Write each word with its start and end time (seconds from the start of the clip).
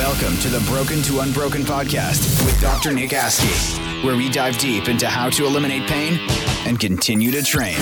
Welcome 0.00 0.38
to 0.38 0.48
the 0.48 0.60
Broken 0.60 1.02
to 1.02 1.20
Unbroken 1.20 1.60
podcast 1.60 2.42
with 2.46 2.58
Dr. 2.58 2.90
Nick 2.90 3.10
Askey, 3.10 4.02
where 4.02 4.16
we 4.16 4.30
dive 4.30 4.56
deep 4.56 4.88
into 4.88 5.06
how 5.06 5.28
to 5.28 5.44
eliminate 5.44 5.86
pain 5.90 6.18
and 6.66 6.80
continue 6.80 7.30
to 7.30 7.42
train. 7.42 7.76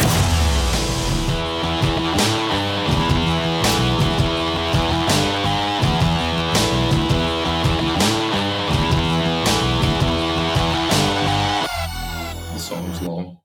The 12.53 12.59
song's 12.59 13.01
long. 13.01 13.39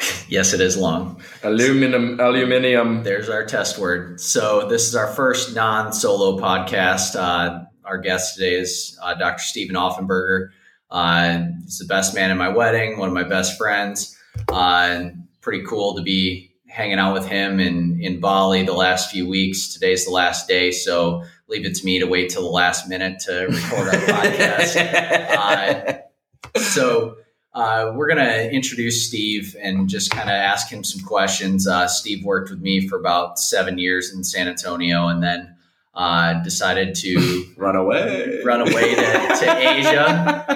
Yes, 0.28 0.52
it 0.52 0.60
is 0.60 0.76
long. 0.76 1.22
Aluminum, 1.44 2.18
aluminium. 2.18 3.04
There's 3.04 3.28
our 3.28 3.46
test 3.46 3.78
word. 3.78 4.20
So 4.20 4.68
this 4.68 4.88
is 4.88 4.96
our 4.96 5.06
first 5.06 5.54
non-solo 5.54 6.40
podcast. 6.40 7.14
Uh, 7.14 7.66
our 7.86 7.98
guest 7.98 8.34
today 8.34 8.54
is 8.54 8.98
uh, 9.02 9.14
Dr. 9.14 9.42
Stephen 9.42 9.76
Offenberger. 9.76 10.48
Uh, 10.90 11.44
he's 11.62 11.78
the 11.78 11.86
best 11.86 12.14
man 12.14 12.30
in 12.30 12.36
my 12.36 12.48
wedding, 12.48 12.98
one 12.98 13.08
of 13.08 13.14
my 13.14 13.22
best 13.22 13.56
friends. 13.56 14.16
Uh, 14.48 15.10
pretty 15.40 15.64
cool 15.64 15.94
to 15.94 16.02
be 16.02 16.52
hanging 16.68 16.98
out 16.98 17.14
with 17.14 17.26
him 17.26 17.60
in, 17.60 17.98
in 18.00 18.20
Bali 18.20 18.64
the 18.64 18.72
last 18.72 19.10
few 19.10 19.28
weeks. 19.28 19.72
Today's 19.72 20.04
the 20.04 20.10
last 20.10 20.48
day, 20.48 20.70
so 20.70 21.22
leave 21.48 21.64
it 21.64 21.74
to 21.76 21.84
me 21.84 21.98
to 21.98 22.06
wait 22.06 22.28
till 22.28 22.42
the 22.42 22.48
last 22.48 22.88
minute 22.88 23.20
to 23.20 23.46
record 23.46 23.88
our 23.88 24.00
podcast. 24.00 26.02
Uh, 26.56 26.58
so 26.58 27.16
uh, 27.54 27.92
we're 27.94 28.08
going 28.08 28.18
to 28.18 28.50
introduce 28.50 29.06
Steve 29.06 29.54
and 29.60 29.88
just 29.88 30.10
kind 30.10 30.28
of 30.28 30.34
ask 30.34 30.68
him 30.68 30.82
some 30.82 31.06
questions. 31.06 31.68
Uh, 31.68 31.86
Steve 31.86 32.24
worked 32.24 32.50
with 32.50 32.60
me 32.60 32.88
for 32.88 32.98
about 32.98 33.38
seven 33.38 33.78
years 33.78 34.12
in 34.12 34.24
San 34.24 34.48
Antonio 34.48 35.06
and 35.06 35.22
then 35.22 35.55
uh, 35.96 36.34
decided 36.42 36.94
to 36.94 37.46
Run 37.56 37.74
away. 37.74 38.42
run 38.44 38.60
away 38.60 38.94
to, 38.94 39.02
to 39.02 39.56
Asia 39.78 40.06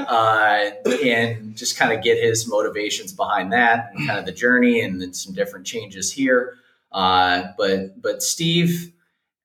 uh, 0.09 0.71
and 1.03 1.57
just 1.57 1.77
kind 1.79 1.93
of 1.97 2.05
get 2.05 2.23
his 2.23 2.47
motivations 2.47 3.13
behind 3.13 3.53
that 3.53 3.91
and 3.95 4.07
kind 4.07 4.19
of 4.19 4.27
the 4.27 4.33
journey 4.33 4.81
and 4.83 5.01
then 5.01 5.13
some 5.15 5.35
different 5.35 5.67
changes 5.67 6.13
here. 6.13 6.57
Uh, 6.93 7.45
but 7.57 8.01
but 8.03 8.23
Steve 8.23 8.93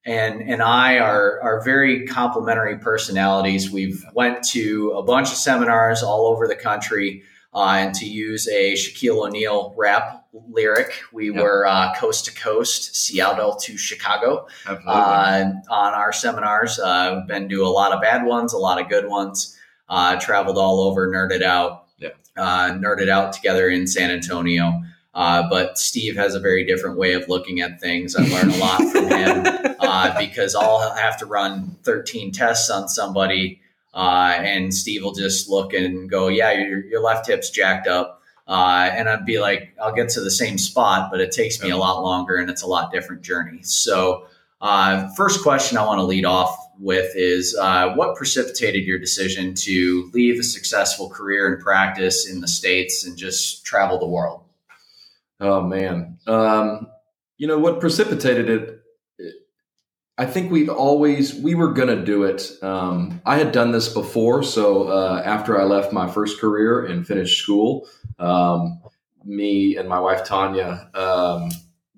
and 0.05 0.41
and 0.41 0.61
I 0.61 0.97
are 0.99 1.39
are 1.41 1.63
very 1.63 2.05
complementary 2.05 2.77
personalities. 2.77 3.71
We've 3.71 4.03
went 4.13 4.43
to 4.49 4.91
a 4.91 5.01
bunch 5.01 5.29
of 5.29 5.37
seminars 5.37 6.03
all 6.03 6.27
over 6.27 6.47
the 6.47 6.55
country. 6.55 7.23
Uh, 7.55 7.75
and 7.77 7.95
to 7.95 8.05
use 8.05 8.47
a 8.49 8.73
Shaquille 8.73 9.25
O'Neal 9.27 9.73
rap 9.77 10.25
lyric, 10.49 10.91
we 11.13 11.31
Yep. 11.31 11.41
were 11.41 11.65
uh, 11.65 11.95
coast 11.95 12.25
to 12.25 12.33
coast, 12.33 12.95
Seattle 12.97 13.55
to 13.55 13.77
Chicago 13.77 14.45
uh, 14.67 15.43
on 15.69 15.93
our 15.93 16.11
seminars. 16.11 16.77
Uh, 16.77 17.15
we've 17.19 17.27
been 17.27 17.47
to 17.47 17.63
a 17.63 17.69
lot 17.69 17.93
of 17.93 18.01
bad 18.01 18.25
ones, 18.25 18.51
a 18.51 18.57
lot 18.57 18.81
of 18.81 18.89
good 18.89 19.07
ones. 19.07 19.57
Uh, 19.87 20.17
traveled 20.19 20.57
all 20.57 20.81
over, 20.81 21.07
nerded 21.09 21.41
out, 21.43 21.85
Yeah. 21.97 22.09
uh, 22.35 22.71
nerded 22.71 23.07
out 23.07 23.31
together 23.31 23.69
in 23.69 23.87
San 23.87 24.11
Antonio. 24.11 24.81
Uh, 25.13 25.47
but 25.49 25.77
Steve 25.77 26.17
has 26.17 26.35
a 26.35 26.41
very 26.41 26.65
different 26.65 26.97
way 26.97 27.13
of 27.13 27.29
looking 27.29 27.61
at 27.61 27.79
things. 27.79 28.17
I 28.17 28.23
learn 28.27 28.49
a 28.49 28.57
lot 28.57 28.81
from 28.91 29.07
him 29.07 29.45
uh, 29.79 30.19
because 30.19 30.55
I'll 30.55 30.93
have 30.95 31.17
to 31.19 31.25
run 31.25 31.77
13 31.83 32.33
tests 32.33 32.69
on 32.69 32.89
somebody, 32.89 33.61
uh, 33.95 34.33
and 34.37 34.73
Steve 34.73 35.03
will 35.03 35.13
just 35.13 35.49
look 35.49 35.73
and 35.73 36.09
go, 36.09 36.27
"Yeah, 36.27 36.51
your, 36.51 36.85
your 36.85 37.01
left 37.01 37.27
hip's 37.27 37.49
jacked 37.49 37.87
up." 37.87 38.21
Uh, 38.47 38.89
and 38.93 39.09
I'd 39.09 39.25
be 39.25 39.39
like, 39.39 39.75
I'll 39.81 39.95
get 39.95 40.09
to 40.09 40.21
the 40.21 40.29
same 40.29 40.59
spot, 40.59 41.09
but 41.09 41.19
it 41.19 41.31
takes 41.31 41.63
me 41.63 41.71
a 41.71 41.77
lot 41.77 42.03
longer 42.03 42.35
and 42.35 42.47
it's 42.47 42.61
a 42.61 42.67
lot 42.67 42.91
different 42.91 43.23
journey. 43.23 43.63
So, 43.63 44.27
uh, 44.61 45.09
first 45.15 45.41
question 45.41 45.79
I 45.79 45.85
want 45.85 45.97
to 45.97 46.03
lead 46.03 46.25
off 46.25 46.55
with 46.79 47.11
is 47.15 47.57
uh, 47.59 47.93
what 47.95 48.15
precipitated 48.15 48.85
your 48.85 48.99
decision 48.99 49.55
to 49.55 50.11
leave 50.13 50.39
a 50.39 50.43
successful 50.43 51.09
career 51.09 51.51
and 51.51 51.61
practice 51.61 52.29
in 52.29 52.41
the 52.41 52.47
States 52.47 53.03
and 53.05 53.17
just 53.17 53.65
travel 53.65 53.97
the 53.97 54.07
world? 54.07 54.41
oh 55.39 55.61
man. 55.61 56.17
Um, 56.27 56.87
you 57.37 57.47
know 57.47 57.59
what 57.59 57.79
precipitated 57.79 58.49
it? 58.49 58.74
I 60.17 60.25
think 60.25 60.49
we've 60.51 60.69
always 60.69 61.35
we 61.35 61.55
were 61.55 61.73
gonna 61.73 62.03
do 62.03 62.23
it. 62.23 62.51
Um, 62.61 63.21
I 63.25 63.37
had 63.37 63.51
done 63.51 63.71
this 63.71 63.89
before, 63.89 64.43
so 64.43 64.87
uh, 64.87 65.21
after 65.25 65.59
I 65.59 65.65
left 65.65 65.91
my 65.91 66.09
first 66.09 66.39
career 66.39 66.85
and 66.85 67.05
finished 67.05 67.41
school, 67.41 67.87
um, 68.17 68.81
me 69.25 69.75
and 69.75 69.89
my 69.89 69.99
wife 69.99 70.23
Tanya, 70.23 70.89
um, 70.93 71.49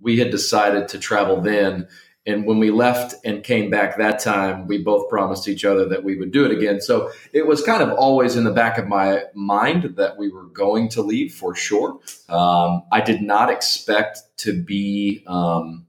we 0.01 0.17
had 0.17 0.31
decided 0.31 0.87
to 0.89 0.99
travel 0.99 1.41
then. 1.41 1.87
And 2.25 2.45
when 2.45 2.59
we 2.59 2.71
left 2.71 3.15
and 3.23 3.41
came 3.41 3.69
back 3.69 3.97
that 3.97 4.19
time, 4.19 4.67
we 4.67 4.83
both 4.83 5.09
promised 5.09 5.47
each 5.47 5.63
other 5.63 5.87
that 5.87 6.03
we 6.03 6.17
would 6.17 6.31
do 6.31 6.43
it 6.43 6.51
again. 6.51 6.81
So 6.81 7.09
it 7.31 7.47
was 7.47 7.63
kind 7.63 7.81
of 7.81 7.97
always 7.97 8.35
in 8.35 8.43
the 8.43 8.51
back 8.51 8.77
of 8.77 8.85
my 8.85 9.23
mind 9.33 9.95
that 9.95 10.17
we 10.17 10.29
were 10.29 10.47
going 10.47 10.89
to 10.89 11.01
leave 11.01 11.33
for 11.33 11.55
sure. 11.55 11.99
Um, 12.27 12.83
I 12.91 12.99
did 12.99 13.21
not 13.21 13.49
expect 13.49 14.23
to 14.39 14.61
be 14.61 15.23
um, 15.25 15.86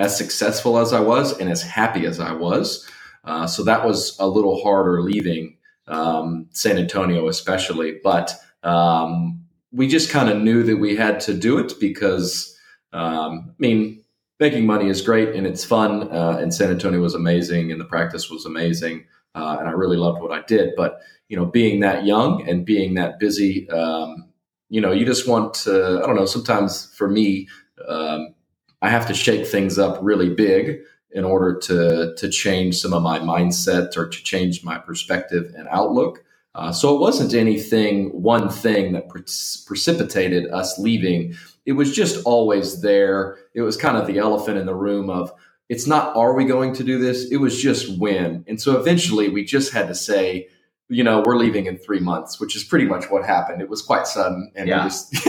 as 0.00 0.16
successful 0.16 0.78
as 0.78 0.92
I 0.92 1.00
was 1.00 1.38
and 1.38 1.50
as 1.50 1.62
happy 1.62 2.06
as 2.06 2.20
I 2.20 2.32
was. 2.32 2.88
Uh, 3.24 3.46
so 3.46 3.62
that 3.64 3.84
was 3.84 4.16
a 4.18 4.26
little 4.26 4.62
harder 4.62 5.02
leaving 5.02 5.58
um, 5.88 6.46
San 6.52 6.78
Antonio, 6.78 7.28
especially. 7.28 7.98
But 8.02 8.34
um, 8.62 9.44
we 9.72 9.88
just 9.88 10.10
kind 10.10 10.30
of 10.30 10.40
knew 10.40 10.62
that 10.62 10.78
we 10.78 10.96
had 10.96 11.20
to 11.20 11.34
do 11.34 11.58
it 11.58 11.74
because, 11.78 12.56
um, 12.94 13.50
I 13.50 13.54
mean, 13.58 14.02
making 14.38 14.64
money 14.64 14.88
is 14.88 15.02
great 15.02 15.34
and 15.34 15.46
it's 15.46 15.64
fun. 15.64 16.10
Uh, 16.10 16.38
and 16.40 16.54
San 16.54 16.70
Antonio 16.70 17.00
was 17.00 17.14
amazing 17.14 17.70
and 17.70 17.80
the 17.80 17.84
practice 17.84 18.30
was 18.30 18.46
amazing. 18.46 19.04
Uh, 19.34 19.58
and 19.60 19.68
I 19.68 19.72
really 19.72 19.98
loved 19.98 20.22
what 20.22 20.32
I 20.32 20.42
did. 20.46 20.70
But, 20.76 21.00
you 21.28 21.36
know, 21.36 21.44
being 21.44 21.80
that 21.80 22.06
young 22.06 22.48
and 22.48 22.64
being 22.64 22.94
that 22.94 23.18
busy, 23.18 23.68
um, 23.68 24.30
you 24.70 24.80
know, 24.80 24.92
you 24.92 25.04
just 25.04 25.28
want 25.28 25.52
to, 25.54 26.00
I 26.02 26.06
don't 26.06 26.16
know, 26.16 26.26
sometimes 26.26 26.92
for 26.96 27.08
me, 27.08 27.48
um, 27.86 28.34
I 28.82 28.88
have 28.90 29.06
to 29.08 29.14
shake 29.14 29.46
things 29.46 29.78
up 29.78 29.98
really 30.02 30.30
big 30.34 30.80
in 31.12 31.24
order 31.24 31.58
to 31.58 32.14
to 32.16 32.28
change 32.30 32.78
some 32.78 32.92
of 32.94 33.02
my 33.02 33.18
mindset 33.18 33.96
or 33.96 34.08
to 34.08 34.22
change 34.22 34.62
my 34.64 34.78
perspective 34.78 35.52
and 35.56 35.66
outlook. 35.68 36.24
Uh, 36.54 36.72
so 36.72 36.94
it 36.96 37.00
wasn't 37.00 37.32
anything, 37.32 38.08
one 38.22 38.48
thing 38.48 38.92
that 38.92 39.08
pre- 39.08 39.22
precipitated 39.66 40.50
us 40.50 40.78
leaving. 40.78 41.34
It 41.64 41.72
was 41.72 41.94
just 41.94 42.24
always 42.24 42.80
there. 42.82 43.38
It 43.54 43.62
was 43.62 43.76
kind 43.76 43.96
of 43.96 44.06
the 44.08 44.18
elephant 44.18 44.58
in 44.58 44.66
the 44.66 44.74
room 44.74 45.10
of 45.10 45.32
it's 45.68 45.86
not 45.86 46.16
are 46.16 46.34
we 46.34 46.44
going 46.44 46.72
to 46.74 46.82
do 46.84 46.98
this? 46.98 47.30
It 47.30 47.36
was 47.36 47.60
just 47.60 47.98
when. 48.00 48.44
And 48.48 48.60
so 48.60 48.76
eventually 48.80 49.28
we 49.28 49.44
just 49.44 49.72
had 49.72 49.86
to 49.86 49.94
say, 49.94 50.48
you 50.88 51.04
know, 51.04 51.22
we're 51.24 51.36
leaving 51.36 51.66
in 51.66 51.76
three 51.78 52.00
months, 52.00 52.40
which 52.40 52.56
is 52.56 52.64
pretty 52.64 52.86
much 52.86 53.08
what 53.10 53.24
happened. 53.24 53.62
It 53.62 53.68
was 53.68 53.80
quite 53.80 54.08
sudden. 54.08 54.50
And 54.56 54.68
Yeah. 54.68 54.82
we 54.82 54.90
just, 54.90 55.14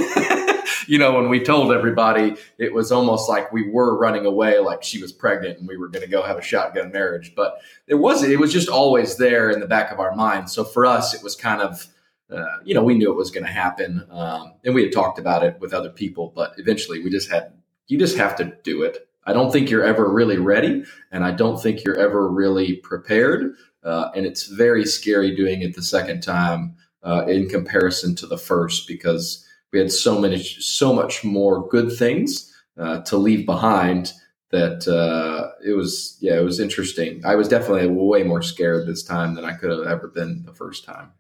you 0.88 0.98
know, 0.98 1.14
when 1.14 1.30
we 1.30 1.40
told 1.40 1.72
everybody, 1.72 2.36
it 2.58 2.74
was 2.74 2.92
almost 2.92 3.30
like 3.30 3.52
we 3.52 3.70
were 3.70 3.98
running 3.98 4.26
away, 4.26 4.60
like 4.60 4.84
she 4.84 5.02
was 5.02 5.12
pregnant 5.12 5.60
and 5.60 5.68
we 5.68 5.78
were 5.78 5.88
going 5.88 6.04
to 6.04 6.10
go 6.10 6.24
have 6.24 6.38
a 6.38 6.42
shotgun 6.42 6.92
marriage. 6.92 7.34
But 7.36 7.58
it 7.88 7.96
wasn't, 7.96 8.32
it 8.32 8.38
was 8.38 8.54
just 8.54 8.70
always 8.70 9.18
there 9.18 9.50
in 9.50 9.60
the 9.60 9.68
back 9.68 9.92
of 9.92 10.00
our 10.00 10.16
mind. 10.16 10.50
So 10.50 10.64
for 10.64 10.86
us, 10.86 11.14
it 11.14 11.24
was 11.24 11.36
kind 11.36 11.62
of, 11.62 11.88
uh, 12.32 12.60
you 12.64 12.74
know, 12.74 12.84
we 12.84 12.96
knew 12.96 13.12
it 13.12 13.18
was 13.18 13.32
going 13.32 13.46
to 13.46 13.52
happen. 13.52 14.06
Um, 14.10 14.54
and 14.64 14.74
we 14.74 14.84
had 14.84 14.94
talked 14.94 15.20
about 15.20 15.44
it 15.44 15.60
with 15.60 15.74
other 15.74 15.90
people, 15.90 16.32
but 16.36 16.54
eventually 16.58 17.04
we 17.04 17.10
just 17.10 17.30
had, 17.30 17.54
you 17.88 18.00
just 18.00 18.18
have 18.18 18.36
to 18.38 18.54
do 18.64 18.84
it. 18.84 19.08
I 19.26 19.34
don't 19.34 19.52
think 19.52 19.70
you're 19.70 19.84
ever 19.84 20.10
really 20.10 20.38
ready, 20.38 20.84
and 21.12 21.24
I 21.24 21.32
don't 21.32 21.62
think 21.62 21.84
you're 21.84 22.00
ever 22.00 22.28
really 22.28 22.78
prepared. 22.78 23.54
Uh, 23.84 24.10
and 24.16 24.26
it's 24.26 24.48
very 24.48 24.86
scary 24.86 25.36
doing 25.36 25.62
it 25.62 25.76
the 25.76 25.84
second 25.84 26.22
time 26.22 26.76
uh, 27.04 27.26
in 27.28 27.50
comparison 27.50 28.16
to 28.16 28.28
the 28.28 28.38
first 28.38 28.88
because 28.88 29.46
we 29.72 29.80
had 29.80 29.92
so 29.92 30.20
many, 30.20 30.42
so 30.44 30.94
much 30.94 31.24
more 31.24 31.68
good 31.68 31.96
things 31.96 32.54
uh, 32.78 33.02
to 33.02 33.18
leave 33.18 33.46
behind 33.46 34.14
that 34.52 34.86
uh, 34.88 35.52
it 35.66 35.74
was, 35.74 36.18
yeah, 36.20 36.38
it 36.38 36.44
was 36.44 36.60
interesting. 36.60 37.22
I 37.26 37.36
was 37.36 37.48
definitely 37.48 37.88
way 37.88 38.24
more 38.24 38.42
scared 38.42 38.86
this 38.86 39.04
time 39.04 39.36
than 39.36 39.46
I 39.46 39.54
could 39.54 39.70
have 39.70 39.88
ever 39.88 40.10
been 40.10 40.44
the 40.46 40.54
first 40.54 40.84
time. 40.84 41.12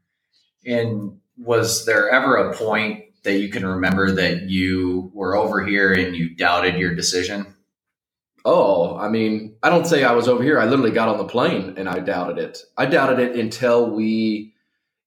And 0.65 1.19
was 1.37 1.85
there 1.85 2.09
ever 2.09 2.35
a 2.35 2.53
point 2.53 3.05
that 3.23 3.39
you 3.39 3.49
can 3.49 3.65
remember 3.65 4.11
that 4.11 4.49
you 4.49 5.11
were 5.13 5.35
over 5.35 5.65
here 5.65 5.93
and 5.93 6.15
you 6.15 6.35
doubted 6.35 6.75
your 6.75 6.93
decision? 6.93 7.55
Oh, 8.43 8.97
I 8.97 9.07
mean, 9.07 9.55
I 9.61 9.69
don't 9.69 9.85
say 9.85 10.03
I 10.03 10.13
was 10.13 10.27
over 10.27 10.43
here. 10.43 10.59
I 10.59 10.65
literally 10.65 10.91
got 10.91 11.09
on 11.09 11.17
the 11.17 11.25
plane 11.25 11.75
and 11.77 11.87
I 11.87 11.99
doubted 11.99 12.39
it. 12.39 12.59
I 12.77 12.87
doubted 12.87 13.19
it 13.19 13.35
until 13.39 13.89
we 13.89 14.53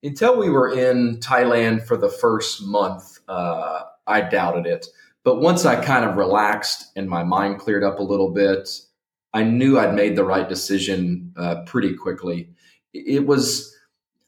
until 0.03 0.37
we 0.37 0.49
were 0.49 0.71
in 0.71 1.17
Thailand 1.17 1.85
for 1.85 1.97
the 1.97 2.09
first 2.09 2.63
month. 2.63 3.14
Uh, 3.27 3.81
I 4.07 4.21
doubted 4.21 4.65
it, 4.65 4.87
but 5.23 5.41
once 5.41 5.65
I 5.65 5.83
kind 5.83 6.05
of 6.05 6.17
relaxed 6.17 6.91
and 6.95 7.09
my 7.09 7.23
mind 7.23 7.59
cleared 7.59 7.83
up 7.83 7.99
a 7.99 8.03
little 8.03 8.31
bit, 8.31 8.69
I 9.33 9.43
knew 9.43 9.79
I'd 9.79 9.95
made 9.95 10.15
the 10.15 10.23
right 10.23 10.47
decision 10.47 11.33
uh, 11.35 11.63
pretty 11.65 11.95
quickly. 11.95 12.49
It 12.93 13.25
was. 13.25 13.73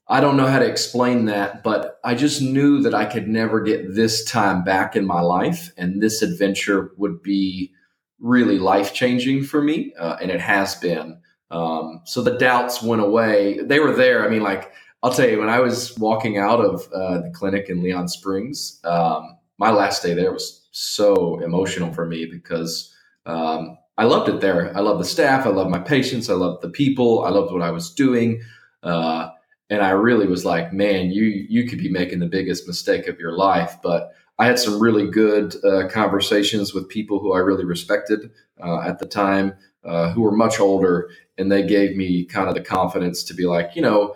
I 0.09 0.21
don't 0.21 0.37
know 0.37 0.47
how 0.47 0.59
to 0.59 0.65
explain 0.65 1.25
that, 1.25 1.63
but 1.63 1.99
I 2.03 2.15
just 2.15 2.41
knew 2.41 2.81
that 2.81 2.95
I 2.95 3.03
could 3.05 3.27
never 3.27 3.59
get 3.59 3.93
this 3.93 4.23
time 4.23 4.63
back 4.63 4.95
in 4.95 5.05
my 5.05 5.19
life, 5.21 5.71
and 5.77 6.01
this 6.01 6.21
adventure 6.21 6.91
would 6.97 7.21
be 7.21 7.73
really 8.19 8.57
life 8.57 8.93
changing 8.93 9.43
for 9.43 9.61
me, 9.61 9.93
uh, 9.99 10.17
and 10.21 10.31
it 10.31 10.41
has 10.41 10.75
been. 10.75 11.19
Um, 11.51 12.01
so 12.05 12.21
the 12.21 12.37
doubts 12.37 12.81
went 12.81 13.01
away. 13.01 13.59
They 13.61 13.79
were 13.79 13.95
there. 13.95 14.25
I 14.25 14.29
mean, 14.29 14.43
like 14.43 14.71
I'll 15.03 15.13
tell 15.13 15.29
you, 15.29 15.39
when 15.39 15.49
I 15.49 15.59
was 15.59 15.97
walking 15.97 16.37
out 16.37 16.59
of 16.59 16.91
uh, 16.91 17.21
the 17.21 17.29
clinic 17.29 17.69
in 17.69 17.83
Leon 17.83 18.07
Springs, 18.07 18.79
um, 18.83 19.37
my 19.57 19.71
last 19.71 20.01
day 20.01 20.13
there 20.13 20.31
was 20.31 20.67
so 20.71 21.39
emotional 21.39 21.93
for 21.93 22.05
me 22.05 22.25
because 22.25 22.93
um, 23.25 23.77
I 23.97 24.05
loved 24.05 24.29
it 24.29 24.41
there. 24.41 24.75
I 24.75 24.79
love 24.81 24.99
the 24.99 25.05
staff. 25.05 25.45
I 25.45 25.49
love 25.49 25.69
my 25.69 25.79
patients. 25.79 26.29
I 26.29 26.33
love 26.33 26.61
the 26.61 26.69
people. 26.69 27.25
I 27.25 27.29
loved 27.29 27.51
what 27.51 27.61
I 27.61 27.71
was 27.71 27.93
doing. 27.93 28.41
Uh, 28.83 29.29
and 29.69 29.81
I 29.81 29.89
really 29.89 30.27
was 30.27 30.45
like, 30.45 30.71
man, 30.71 31.11
you 31.11 31.23
you 31.49 31.67
could 31.67 31.79
be 31.79 31.89
making 31.89 32.19
the 32.19 32.27
biggest 32.27 32.67
mistake 32.67 33.07
of 33.07 33.19
your 33.19 33.33
life. 33.33 33.77
But 33.83 34.13
I 34.39 34.45
had 34.45 34.59
some 34.59 34.79
really 34.79 35.09
good 35.09 35.55
uh, 35.63 35.87
conversations 35.89 36.73
with 36.73 36.89
people 36.89 37.19
who 37.19 37.33
I 37.33 37.39
really 37.39 37.65
respected 37.65 38.31
uh, 38.63 38.81
at 38.81 38.99
the 38.99 39.07
time, 39.07 39.55
uh, 39.83 40.11
who 40.11 40.21
were 40.21 40.31
much 40.31 40.59
older, 40.59 41.09
and 41.37 41.51
they 41.51 41.65
gave 41.65 41.97
me 41.97 42.25
kind 42.25 42.47
of 42.47 42.53
the 42.53 42.61
confidence 42.61 43.23
to 43.25 43.33
be 43.33 43.45
like, 43.45 43.75
you 43.75 43.81
know, 43.81 44.15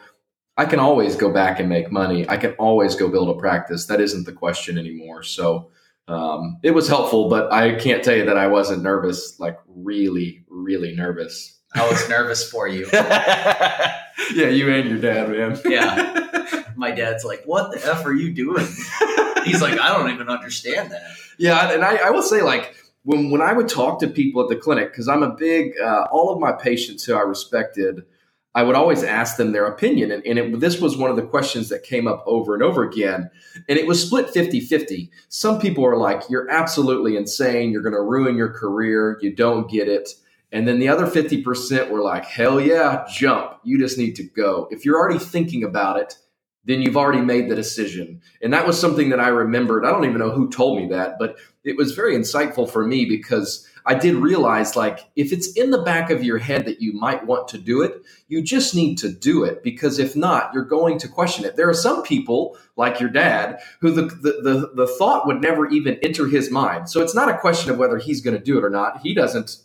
I 0.57 0.65
can 0.65 0.79
always 0.79 1.15
go 1.15 1.31
back 1.31 1.59
and 1.59 1.69
make 1.69 1.91
money. 1.91 2.27
I 2.29 2.37
can 2.37 2.53
always 2.53 2.95
go 2.95 3.07
build 3.07 3.29
a 3.29 3.39
practice. 3.39 3.87
That 3.87 4.01
isn't 4.01 4.25
the 4.25 4.33
question 4.33 4.77
anymore. 4.77 5.23
So 5.23 5.71
um, 6.07 6.57
it 6.61 6.71
was 6.71 6.87
helpful, 6.87 7.29
but 7.29 7.51
I 7.53 7.75
can't 7.75 8.03
tell 8.03 8.15
you 8.15 8.25
that 8.25 8.37
I 8.37 8.47
wasn't 8.47 8.83
nervous, 8.83 9.39
like 9.39 9.57
really, 9.67 10.43
really 10.49 10.95
nervous. 10.95 11.57
I 11.75 11.87
was 11.89 12.07
nervous 12.09 12.49
for 12.49 12.67
you. 12.67 12.87
yeah, 12.93 14.01
you 14.33 14.69
and 14.69 14.89
your 14.89 14.99
dad, 14.99 15.29
man. 15.29 15.59
Yeah. 15.65 16.63
My 16.75 16.91
dad's 16.91 17.23
like, 17.23 17.43
What 17.45 17.71
the 17.71 17.85
F 17.89 18.05
are 18.05 18.13
you 18.13 18.33
doing? 18.33 18.67
He's 19.45 19.61
like, 19.61 19.79
I 19.79 19.89
don't 19.89 20.11
even 20.11 20.27
understand 20.27 20.91
that. 20.91 21.03
Yeah, 21.37 21.71
and 21.71 21.83
I, 21.83 21.95
I 21.95 22.09
will 22.09 22.21
say, 22.21 22.41
like, 22.41 22.75
when, 23.03 23.31
when 23.31 23.41
I 23.41 23.53
would 23.53 23.67
talk 23.67 23.99
to 24.01 24.07
people 24.07 24.43
at 24.43 24.49
the 24.49 24.55
clinic, 24.55 24.91
because 24.91 25.07
I'm 25.07 25.23
a 25.23 25.33
big, 25.33 25.73
uh, 25.81 26.07
all 26.11 26.31
of 26.31 26.39
my 26.39 26.51
patients 26.51 27.03
who 27.03 27.15
I 27.15 27.21
respected, 27.21 28.03
I 28.53 28.63
would 28.63 28.75
always 28.75 29.03
ask 29.03 29.37
them 29.37 29.51
their 29.51 29.65
opinion. 29.65 30.11
And, 30.11 30.25
and 30.25 30.37
it, 30.37 30.59
this 30.59 30.81
was 30.81 30.97
one 30.97 31.09
of 31.09 31.15
the 31.15 31.25
questions 31.25 31.69
that 31.69 31.83
came 31.83 32.07
up 32.07 32.23
over 32.25 32.53
and 32.53 32.61
over 32.61 32.83
again. 32.83 33.29
And 33.69 33.79
it 33.79 33.87
was 33.87 34.05
split 34.05 34.29
50 34.29 34.59
50. 34.59 35.09
Some 35.29 35.59
people 35.59 35.85
are 35.85 35.97
like, 35.97 36.23
You're 36.29 36.49
absolutely 36.49 37.15
insane. 37.15 37.71
You're 37.71 37.81
going 37.81 37.95
to 37.95 38.01
ruin 38.01 38.35
your 38.35 38.51
career. 38.51 39.17
You 39.21 39.33
don't 39.33 39.69
get 39.69 39.87
it. 39.87 40.09
And 40.51 40.67
then 40.67 40.79
the 40.79 40.89
other 40.89 41.05
50% 41.05 41.89
were 41.89 42.01
like, 42.01 42.25
Hell 42.25 42.59
yeah, 42.59 43.05
jump. 43.09 43.59
You 43.63 43.79
just 43.79 43.97
need 43.97 44.15
to 44.17 44.23
go. 44.23 44.67
If 44.69 44.83
you're 44.83 44.97
already 44.97 45.19
thinking 45.19 45.63
about 45.63 45.97
it, 45.97 46.17
then 46.65 46.81
you've 46.81 46.97
already 46.97 47.21
made 47.21 47.49
the 47.49 47.55
decision. 47.55 48.21
And 48.41 48.53
that 48.53 48.67
was 48.67 48.79
something 48.79 49.09
that 49.09 49.19
I 49.19 49.29
remembered. 49.29 49.85
I 49.85 49.91
don't 49.91 50.05
even 50.05 50.19
know 50.19 50.31
who 50.31 50.49
told 50.49 50.77
me 50.77 50.89
that, 50.89 51.15
but 51.17 51.37
it 51.63 51.77
was 51.77 51.93
very 51.93 52.15
insightful 52.15 52.69
for 52.69 52.85
me 52.85 53.05
because 53.05 53.67
I 53.85 53.95
did 53.95 54.15
realize 54.15 54.75
like 54.75 55.09
if 55.15 55.31
it's 55.31 55.51
in 55.53 55.71
the 55.71 55.81
back 55.81 56.09
of 56.09 56.23
your 56.23 56.37
head 56.37 56.65
that 56.65 56.81
you 56.81 56.93
might 56.93 57.25
want 57.25 57.47
to 57.49 57.57
do 57.57 57.81
it, 57.81 58.03
you 58.27 58.41
just 58.41 58.75
need 58.75 58.97
to 58.99 59.11
do 59.11 59.43
it 59.43 59.63
because 59.63 59.99
if 59.99 60.15
not, 60.15 60.53
you're 60.53 60.63
going 60.63 60.99
to 60.99 61.07
question 61.07 61.45
it. 61.45 61.55
There 61.55 61.69
are 61.69 61.73
some 61.73 62.03
people 62.03 62.57
like 62.75 62.99
your 62.99 63.09
dad 63.09 63.59
who 63.79 63.91
the 63.91 64.03
the, 64.03 64.41
the, 64.41 64.71
the 64.75 64.87
thought 64.87 65.25
would 65.27 65.41
never 65.41 65.67
even 65.69 65.97
enter 66.03 66.27
his 66.27 66.51
mind. 66.51 66.89
So 66.89 67.01
it's 67.01 67.15
not 67.15 67.29
a 67.29 67.37
question 67.37 67.71
of 67.71 67.77
whether 67.77 67.97
he's 67.97 68.21
going 68.21 68.37
to 68.37 68.43
do 68.43 68.57
it 68.57 68.63
or 68.63 68.69
not. 68.69 69.01
He 69.01 69.13
doesn't 69.13 69.57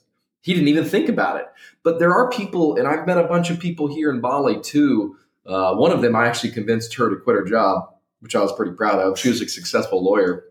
he 0.43 0.55
didn't 0.55 0.69
even 0.69 0.85
think 0.85 1.09
about 1.09 1.41
it. 1.41 1.47
But 1.83 1.99
there 1.99 2.15
are 2.15 2.31
people, 2.31 2.77
and 2.77 2.87
I've 2.87 3.07
met 3.07 3.19
a 3.19 3.25
bunch 3.25 3.51
of 3.51 3.59
people 3.59 3.93
here 3.93 4.11
in 4.11 4.21
Bali 4.21 4.61
too. 4.61 5.17
Uh, 5.45 5.75
one 5.75 5.91
of 5.91 6.03
them, 6.03 6.15
I 6.15 6.29
actually 6.29 6.53
convinced 6.53 6.95
her 6.95 7.11
to 7.11 7.17
quit 7.17 7.37
her 7.37 7.45
job, 7.45 7.93
which 8.21 8.37
I 8.37 8.41
was 8.41 8.53
pretty 8.53 8.73
proud 8.73 9.01
of. 9.01 9.19
She 9.19 9.29
was 9.29 9.41
a 9.41 9.49
successful 9.49 10.05
lawyer 10.05 10.45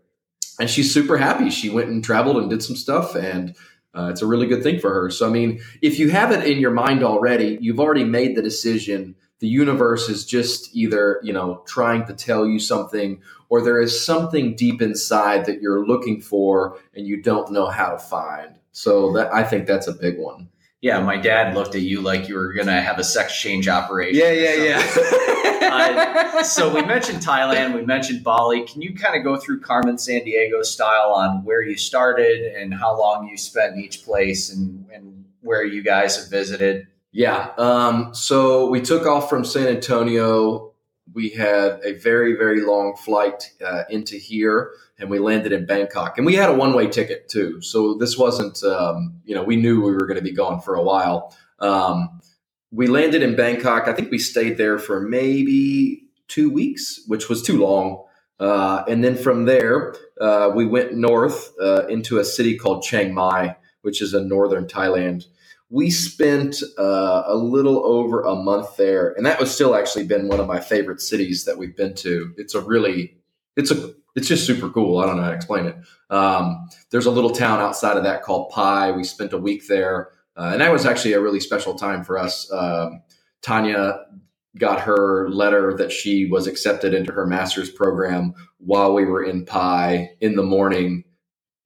and 0.58 0.70
she's 0.70 0.92
super 0.92 1.16
happy. 1.16 1.50
She 1.50 1.70
went 1.70 1.88
and 1.88 2.02
traveled 2.02 2.38
and 2.38 2.50
did 2.50 2.62
some 2.62 2.76
stuff, 2.76 3.14
and 3.14 3.54
uh, 3.94 4.08
it's 4.10 4.22
a 4.22 4.26
really 4.26 4.46
good 4.46 4.62
thing 4.62 4.78
for 4.78 4.92
her. 4.92 5.10
So, 5.10 5.26
I 5.26 5.30
mean, 5.30 5.60
if 5.82 5.98
you 5.98 6.10
have 6.10 6.32
it 6.32 6.44
in 6.44 6.58
your 6.58 6.70
mind 6.70 7.02
already, 7.02 7.58
you've 7.60 7.80
already 7.80 8.04
made 8.04 8.36
the 8.36 8.42
decision. 8.42 9.14
The 9.40 9.48
universe 9.48 10.08
is 10.08 10.24
just 10.24 10.74
either, 10.74 11.20
you 11.22 11.32
know, 11.32 11.62
trying 11.66 12.06
to 12.06 12.14
tell 12.14 12.46
you 12.46 12.58
something, 12.58 13.20
or 13.48 13.62
there 13.62 13.80
is 13.80 14.04
something 14.04 14.54
deep 14.54 14.82
inside 14.82 15.46
that 15.46 15.60
you're 15.60 15.86
looking 15.86 16.20
for 16.20 16.78
and 16.94 17.06
you 17.06 17.22
don't 17.22 17.52
know 17.52 17.66
how 17.66 17.90
to 17.90 17.98
find. 17.98 18.58
So, 18.72 19.12
that 19.14 19.32
I 19.32 19.44
think 19.44 19.66
that's 19.66 19.88
a 19.88 19.92
big 19.92 20.18
one. 20.18 20.48
Yeah, 20.82 21.00
my 21.00 21.16
dad 21.16 21.54
looked 21.54 21.74
at 21.74 21.82
you 21.82 22.02
like 22.02 22.28
you 22.28 22.34
were 22.34 22.52
going 22.52 22.66
to 22.66 22.80
have 22.80 22.98
a 22.98 23.04
sex 23.04 23.38
change 23.38 23.66
operation. 23.66 24.20
Yeah, 24.20 24.30
yeah, 24.30 24.54
yeah. 24.64 25.62
uh, 26.36 26.42
so 26.42 26.72
we 26.72 26.82
mentioned 26.82 27.22
Thailand, 27.22 27.74
we 27.74 27.82
mentioned 27.82 28.22
Bali. 28.22 28.64
Can 28.66 28.82
you 28.82 28.94
kind 28.94 29.16
of 29.16 29.24
go 29.24 29.36
through 29.36 29.60
Carmen 29.60 29.96
Sandiego 29.96 30.62
style 30.64 31.12
on 31.12 31.44
where 31.44 31.62
you 31.62 31.76
started 31.76 32.54
and 32.54 32.74
how 32.74 32.98
long 32.98 33.26
you 33.26 33.38
spent 33.38 33.74
in 33.74 33.80
each 33.80 34.04
place 34.04 34.52
and, 34.52 34.86
and 34.92 35.24
where 35.40 35.64
you 35.64 35.82
guys 35.82 36.16
have 36.18 36.28
visited? 36.28 36.86
Yeah. 37.10 37.52
Um, 37.56 38.14
so 38.14 38.68
we 38.68 38.82
took 38.82 39.06
off 39.06 39.30
from 39.30 39.44
San 39.44 39.68
Antonio. 39.68 40.65
We 41.16 41.30
had 41.30 41.80
a 41.82 41.94
very, 41.94 42.36
very 42.36 42.60
long 42.60 42.94
flight 42.94 43.50
uh, 43.64 43.84
into 43.88 44.16
here 44.16 44.72
and 44.98 45.08
we 45.08 45.18
landed 45.18 45.50
in 45.50 45.64
Bangkok. 45.64 46.18
And 46.18 46.26
we 46.26 46.34
had 46.34 46.50
a 46.50 46.54
one 46.54 46.74
way 46.74 46.88
ticket 46.88 47.30
too. 47.30 47.62
So 47.62 47.94
this 47.94 48.18
wasn't, 48.18 48.62
um, 48.62 49.22
you 49.24 49.34
know, 49.34 49.42
we 49.42 49.56
knew 49.56 49.80
we 49.80 49.92
were 49.92 50.06
going 50.06 50.18
to 50.18 50.22
be 50.22 50.34
gone 50.34 50.60
for 50.60 50.74
a 50.74 50.82
while. 50.82 51.34
Um, 51.58 52.20
we 52.70 52.86
landed 52.86 53.22
in 53.22 53.34
Bangkok. 53.34 53.88
I 53.88 53.94
think 53.94 54.10
we 54.10 54.18
stayed 54.18 54.58
there 54.58 54.78
for 54.78 55.00
maybe 55.00 56.02
two 56.28 56.50
weeks, 56.50 57.00
which 57.06 57.30
was 57.30 57.42
too 57.42 57.64
long. 57.64 58.04
Uh, 58.38 58.84
and 58.86 59.02
then 59.02 59.16
from 59.16 59.46
there, 59.46 59.94
uh, 60.20 60.52
we 60.54 60.66
went 60.66 60.92
north 60.92 61.54
uh, 61.58 61.86
into 61.86 62.18
a 62.18 62.26
city 62.26 62.58
called 62.58 62.82
Chiang 62.82 63.14
Mai, 63.14 63.56
which 63.80 64.02
is 64.02 64.12
in 64.12 64.28
northern 64.28 64.66
Thailand. 64.66 65.24
We 65.68 65.90
spent 65.90 66.62
uh, 66.78 67.24
a 67.26 67.34
little 67.36 67.84
over 67.84 68.22
a 68.22 68.36
month 68.36 68.76
there, 68.76 69.12
and 69.12 69.26
that 69.26 69.40
was 69.40 69.52
still 69.52 69.74
actually 69.74 70.06
been 70.06 70.28
one 70.28 70.40
of 70.40 70.46
my 70.46 70.60
favorite 70.60 71.00
cities 71.00 71.44
that 71.44 71.58
we've 71.58 71.76
been 71.76 71.94
to. 71.96 72.32
It's 72.36 72.54
a 72.54 72.60
really, 72.60 73.16
it's 73.56 73.70
a 73.70 73.94
it's 74.14 74.28
just 74.28 74.46
super 74.46 74.70
cool. 74.70 74.98
I 74.98 75.06
don't 75.06 75.16
know 75.16 75.24
how 75.24 75.30
to 75.30 75.36
explain 75.36 75.66
it. 75.66 75.76
Um, 76.10 76.68
there's 76.90 77.06
a 77.06 77.10
little 77.10 77.30
town 77.30 77.60
outside 77.60 77.96
of 77.96 78.04
that 78.04 78.22
called 78.22 78.50
Pai. 78.50 78.92
We 78.92 79.04
spent 79.04 79.32
a 79.32 79.38
week 79.38 79.66
there, 79.68 80.10
uh, 80.36 80.50
and 80.52 80.60
that 80.60 80.72
was 80.72 80.86
actually 80.86 81.14
a 81.14 81.20
really 81.20 81.40
special 81.40 81.74
time 81.74 82.04
for 82.04 82.18
us. 82.18 82.50
Um, 82.52 83.02
Tanya 83.42 84.00
got 84.58 84.80
her 84.80 85.28
letter 85.30 85.74
that 85.76 85.92
she 85.92 86.26
was 86.26 86.46
accepted 86.46 86.94
into 86.94 87.12
her 87.12 87.26
master's 87.26 87.70
program 87.70 88.34
while 88.58 88.94
we 88.94 89.04
were 89.04 89.22
in 89.22 89.44
Pai 89.44 90.10
in 90.20 90.36
the 90.36 90.42
morning. 90.42 91.04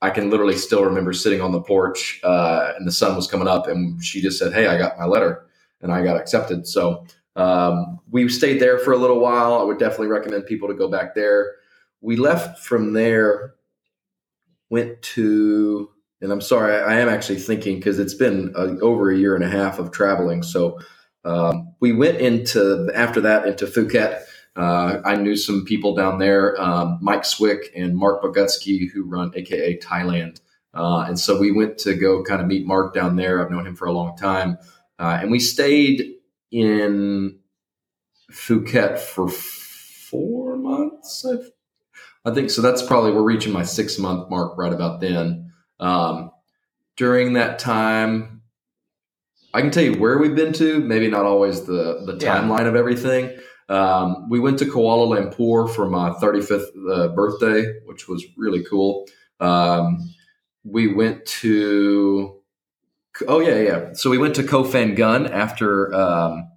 I 0.03 0.11
can 0.11 0.31
literally 0.31 0.57
still 0.57 0.85
remember 0.85 1.13
sitting 1.13 1.41
on 1.41 1.53
the 1.53 1.61
porch 1.61 2.21
uh, 2.25 2.73
and 2.77 2.87
the 2.87 2.93
sun 2.93 3.17
was 3.17 3.27
coming 3.27 3.49
up, 3.49 3.69
and 3.69 4.03
she 4.03 4.21
just 4.23 4.39
said, 4.39 4.53
"Hey, 4.53 4.67
I 4.67 4.79
got 4.79 4.99
my 4.99 5.05
letter," 5.05 5.47
and 5.83 5.93
I 5.93 6.03
got 6.03 6.17
accepted. 6.17 6.67
So 6.67 7.07
um, 7.37 8.01
we 8.11 8.29
stayed 8.29 8.61
there 8.61 8.79
for 8.79 8.93
a 8.93 8.97
little 8.97 9.21
while. 9.21 9.55
I 9.55 9.63
would 9.65 9.79
definitely 9.79 10.09
recommend 10.09 10.47
people 10.47 10.69
to 10.69 10.75
go 10.75 10.89
back 10.89 11.15
there 11.15 11.55
we 12.01 12.17
left 12.17 12.61
from 12.61 12.93
there, 12.93 13.55
went 14.71 15.01
to, 15.03 15.91
and 16.21 16.33
I'm 16.33 16.41
sorry, 16.41 16.75
I, 16.75 17.01
am 17.01 17.09
actually 17.09 17.39
thinking 17.39 17.77
because 17.77 17.99
it's 17.99 18.15
been 18.15 18.53
a, 18.57 18.79
over 18.81 19.11
a 19.11 19.17
year 19.17 19.35
and 19.35 19.45
a 19.45 19.49
half 19.49 19.79
of 19.79 19.91
traveling. 19.91 20.43
So 20.43 20.79
um, 21.25 21.75
we 21.81 21.93
went 21.93 22.19
into, 22.19 22.91
after 22.95 23.21
that, 23.23 23.47
into 23.47 23.67
Phuket. 23.67 24.23
Uh, 24.57 25.01
I 25.05 25.17
knew 25.17 25.37
some 25.37 25.65
people 25.65 25.95
down 25.95 26.19
there, 26.19 26.61
um, 26.61 26.99
Mike 27.01 27.25
Swick 27.25 27.73
and 27.77 27.97
Mark 27.97 28.23
Bogutsky, 28.23 28.91
who 28.91 29.05
run 29.05 29.33
AKA 29.35 29.79
Thailand. 29.79 30.41
Uh, 30.75 31.05
and 31.07 31.19
so 31.19 31.39
we 31.39 31.51
went 31.51 31.79
to 31.79 31.95
go 31.95 32.23
kind 32.23 32.41
of 32.41 32.47
meet 32.47 32.67
Mark 32.67 32.95
down 32.95 33.17
there. 33.17 33.43
I've 33.43 33.51
known 33.51 33.67
him 33.67 33.77
for 33.77 33.87
a 33.87 33.93
long 33.93 34.17
time. 34.17 34.59
Uh, 34.99 35.19
and 35.21 35.31
we 35.31 35.39
stayed 35.39 36.15
in 36.51 37.39
Phuket 38.31 38.99
for 38.99 39.29
four 39.29 40.57
months, 40.57 41.25
I 41.25 41.37
I 42.25 42.35
think 42.35 42.51
so. 42.51 42.61
That's 42.61 42.83
probably 42.83 43.13
we're 43.13 43.23
reaching 43.23 43.53
my 43.53 43.63
six 43.63 43.99
month 43.99 44.29
mark 44.29 44.59
right 44.59 44.73
about 44.73 45.01
then. 45.01 45.53
Um, 45.79 46.31
during 46.97 47.33
that 47.35 47.59
time, 47.59 48.43
I 49.55 49.63
can 49.63 49.71
tell 49.71 49.83
you 49.83 49.99
where 49.99 50.19
we've 50.19 50.37
been 50.37 50.53
to. 50.55 50.81
Maybe 50.81 51.09
not 51.09 51.25
always 51.25 51.65
the 51.65 52.03
the 52.05 52.15
timeline 52.15 52.67
of 52.67 52.77
everything. 52.77 53.37
Um, 53.71 54.29
we 54.29 54.41
went 54.41 54.59
to 54.59 54.67
Kuala 54.67 55.07
Lumpur 55.09 55.73
for 55.73 55.89
my 55.89 56.11
35th 56.11 56.67
uh, 56.91 57.09
birthday, 57.09 57.73
which 57.87 58.09
was 58.09 58.25
really 58.37 58.65
cool. 58.65 59.07
Um, 59.39 60.13
we 60.65 60.93
went 60.93 61.25
to 61.25 62.37
oh 63.29 63.41
yeah 63.41 63.61
yeah. 63.61 63.93
So 63.93 64.11
we 64.11 64.19
went 64.19 64.35
to 64.37 64.43
Koh 64.43 64.65
Phangan 64.65 65.31
after 65.31 65.95
um, 65.95 66.51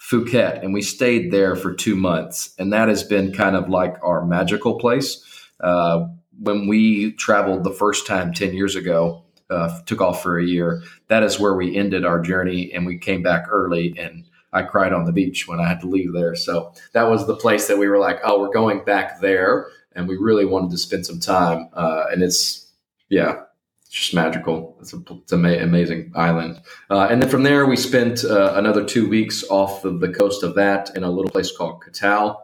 Phuket, 0.00 0.62
and 0.62 0.72
we 0.72 0.80
stayed 0.80 1.32
there 1.32 1.56
for 1.56 1.74
two 1.74 1.96
months. 1.96 2.54
And 2.58 2.72
that 2.72 2.88
has 2.88 3.02
been 3.02 3.32
kind 3.32 3.56
of 3.56 3.68
like 3.68 3.96
our 4.02 4.24
magical 4.24 4.78
place. 4.78 5.24
Uh, 5.60 6.06
when 6.38 6.68
we 6.68 7.12
traveled 7.12 7.64
the 7.64 7.72
first 7.72 8.06
time 8.06 8.32
10 8.32 8.54
years 8.54 8.76
ago, 8.76 9.24
uh, 9.50 9.80
took 9.84 10.00
off 10.00 10.22
for 10.22 10.38
a 10.38 10.44
year, 10.44 10.82
that 11.08 11.22
is 11.22 11.38
where 11.38 11.54
we 11.54 11.76
ended 11.76 12.06
our 12.06 12.20
journey 12.20 12.72
and 12.72 12.86
we 12.86 12.96
came 12.96 13.22
back 13.22 13.44
early. 13.50 13.94
And 13.98 14.24
I 14.52 14.62
cried 14.62 14.92
on 14.92 15.04
the 15.04 15.12
beach 15.12 15.46
when 15.46 15.60
I 15.60 15.68
had 15.68 15.80
to 15.80 15.88
leave 15.88 16.12
there. 16.12 16.34
So 16.34 16.72
that 16.92 17.08
was 17.08 17.26
the 17.26 17.36
place 17.36 17.68
that 17.68 17.78
we 17.78 17.88
were 17.88 17.98
like, 17.98 18.20
oh, 18.24 18.40
we're 18.40 18.52
going 18.52 18.84
back 18.84 19.20
there. 19.20 19.68
And 19.94 20.08
we 20.08 20.16
really 20.16 20.44
wanted 20.44 20.70
to 20.70 20.78
spend 20.78 21.06
some 21.06 21.20
time. 21.20 21.68
Uh, 21.72 22.04
and 22.10 22.22
it's, 22.22 22.70
yeah, 23.08 23.42
it's 23.82 23.90
just 23.90 24.14
magical. 24.14 24.76
It's, 24.80 24.92
a, 24.92 24.98
it's 25.10 25.32
an 25.32 25.44
amazing 25.44 26.12
island. 26.14 26.60
Uh, 26.88 27.08
and 27.10 27.22
then 27.22 27.28
from 27.28 27.42
there, 27.42 27.66
we 27.66 27.76
spent 27.76 28.24
uh, 28.24 28.54
another 28.56 28.84
two 28.84 29.08
weeks 29.08 29.44
off 29.50 29.84
of 29.84 30.00
the 30.00 30.12
coast 30.12 30.42
of 30.42 30.54
that 30.56 30.96
in 30.96 31.04
a 31.04 31.10
little 31.10 31.30
place 31.30 31.56
called 31.56 31.82
Koh 31.82 32.36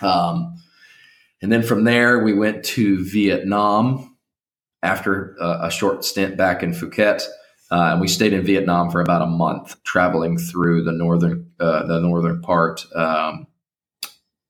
Um, 0.00 0.56
and 1.40 1.50
then 1.50 1.62
from 1.62 1.84
there, 1.84 2.22
we 2.22 2.34
went 2.34 2.64
to 2.64 3.04
Vietnam 3.04 4.16
after 4.82 5.36
uh, 5.40 5.58
a 5.62 5.70
short 5.70 6.04
stint 6.04 6.36
back 6.36 6.62
in 6.62 6.72
Phuket. 6.72 7.22
Uh, 7.72 7.92
and 7.92 8.00
we 8.00 8.06
stayed 8.06 8.34
in 8.34 8.44
Vietnam 8.44 8.90
for 8.90 9.00
about 9.00 9.22
a 9.22 9.26
month, 9.26 9.82
traveling 9.82 10.36
through 10.36 10.84
the 10.84 10.92
northern 10.92 11.50
uh, 11.58 11.86
the 11.86 11.98
northern 12.00 12.40
part 12.42 12.84
um, 12.94 13.46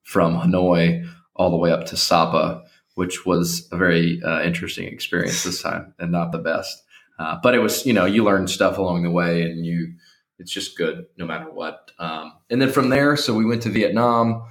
from 0.03 0.35
Hanoi 0.35 1.07
all 1.35 1.49
the 1.49 1.57
way 1.57 1.71
up 1.71 1.85
to 1.85 1.97
Sapa 1.97 2.63
which 2.95 3.25
was 3.25 3.67
a 3.71 3.77
very 3.77 4.21
uh, 4.23 4.41
interesting 4.43 4.87
experience 4.87 5.43
this 5.43 5.61
time 5.61 5.93
and 5.99 6.11
not 6.11 6.31
the 6.31 6.37
best. 6.37 6.83
Uh, 7.19 7.37
but 7.41 7.55
it 7.55 7.59
was, 7.59 7.85
you 7.85 7.93
know, 7.93 8.05
you 8.05 8.23
learn 8.23 8.47
stuff 8.47 8.77
along 8.77 9.03
the 9.03 9.11
way 9.11 9.43
and 9.43 9.65
you, 9.65 9.93
it's 10.39 10.51
just 10.51 10.77
good 10.77 11.05
no 11.17 11.25
matter 11.25 11.49
what. 11.49 11.91
Um, 11.99 12.33
and 12.49 12.61
then 12.61 12.71
from 12.71 12.89
there, 12.89 13.15
so 13.15 13.33
we 13.33 13.45
went 13.45 13.61
to 13.63 13.69
Vietnam. 13.69 14.43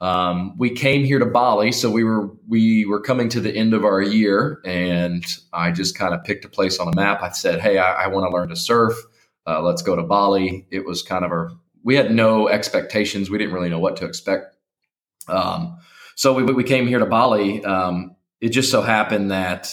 Um, 0.00 0.56
we 0.58 0.70
came 0.70 1.04
here 1.04 1.18
to 1.18 1.26
Bali, 1.26 1.72
so 1.72 1.90
we 1.90 2.04
were 2.04 2.30
we 2.46 2.84
were 2.84 3.00
coming 3.00 3.28
to 3.30 3.40
the 3.40 3.54
end 3.54 3.72
of 3.72 3.84
our 3.84 4.02
year, 4.02 4.60
and 4.64 5.24
I 5.52 5.70
just 5.70 5.96
kind 5.96 6.12
of 6.14 6.22
picked 6.24 6.44
a 6.44 6.48
place 6.48 6.78
on 6.78 6.88
a 6.88 6.94
map. 6.94 7.22
I 7.22 7.30
said, 7.30 7.60
"Hey, 7.60 7.78
I, 7.78 8.04
I 8.04 8.06
want 8.08 8.26
to 8.28 8.34
learn 8.34 8.50
to 8.50 8.56
surf. 8.56 8.94
Uh, 9.46 9.62
let's 9.62 9.82
go 9.82 9.96
to 9.96 10.02
Bali." 10.02 10.66
It 10.70 10.84
was 10.84 11.02
kind 11.02 11.24
of 11.24 11.32
a 11.32 11.48
we 11.82 11.94
had 11.94 12.10
no 12.10 12.48
expectations. 12.48 13.30
We 13.30 13.38
didn't 13.38 13.54
really 13.54 13.70
know 13.70 13.78
what 13.78 13.96
to 13.98 14.06
expect. 14.06 14.56
Um, 15.28 15.78
so 16.14 16.34
we, 16.34 16.42
we 16.42 16.64
came 16.64 16.86
here 16.86 16.98
to 16.98 17.06
Bali. 17.06 17.64
Um, 17.64 18.16
it 18.40 18.50
just 18.50 18.70
so 18.70 18.82
happened 18.82 19.30
that 19.30 19.70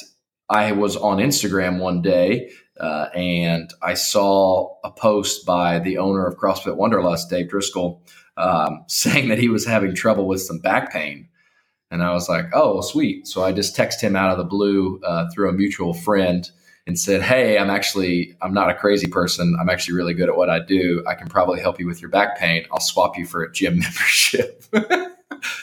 I 0.50 0.74
was 0.74 0.96
on 0.96 1.18
Instagram 1.18 1.80
one 1.80 2.02
day 2.02 2.52
uh, 2.80 3.10
and 3.14 3.72
I 3.82 3.94
saw 3.94 4.76
a 4.84 4.92
post 4.92 5.46
by 5.46 5.80
the 5.80 5.98
owner 5.98 6.26
of 6.26 6.38
CrossFit 6.38 6.76
Wanderlust, 6.76 7.30
Dave 7.30 7.50
Driscoll, 7.50 8.02
um, 8.38 8.84
saying 8.88 9.30
that 9.30 9.40
he 9.40 9.50
was 9.50 9.66
having 9.66 9.96
trouble 9.96 10.28
with 10.28 10.42
some 10.42 10.60
back 10.60 10.92
pain. 10.92 11.28
And 11.92 12.02
I 12.02 12.12
was 12.14 12.28
like, 12.28 12.46
oh, 12.54 12.82
sweet. 12.82 13.28
So 13.28 13.44
I 13.44 13.52
just 13.52 13.78
texted 13.78 14.02
him 14.02 14.16
out 14.16 14.32
of 14.32 14.38
the 14.38 14.44
blue 14.44 15.00
uh, 15.04 15.30
through 15.32 15.50
a 15.50 15.54
mutual 15.54 15.94
friend 15.94 16.50
and 16.88 17.00
said, 17.00 17.22
hey, 17.22 17.58
I'm 17.58 17.70
actually, 17.70 18.36
I'm 18.42 18.54
not 18.54 18.70
a 18.70 18.74
crazy 18.74 19.08
person. 19.08 19.56
I'm 19.62 19.70
actually 19.70 19.96
really 19.96 20.16
good 20.16 20.28
at 20.28 20.36
what 20.36 20.50
I 20.50 20.60
do. 20.60 21.04
I 21.08 21.14
can 21.14 21.28
probably 21.28 21.62
help 21.62 21.80
you 21.80 21.86
with 21.86 22.02
your 22.02 22.10
back 22.10 22.38
pain. 22.38 22.66
I'll 22.72 22.80
swap 22.80 23.18
you 23.18 23.26
for 23.26 23.44
a 23.44 23.52
gym 23.52 23.80
membership. 23.80 24.64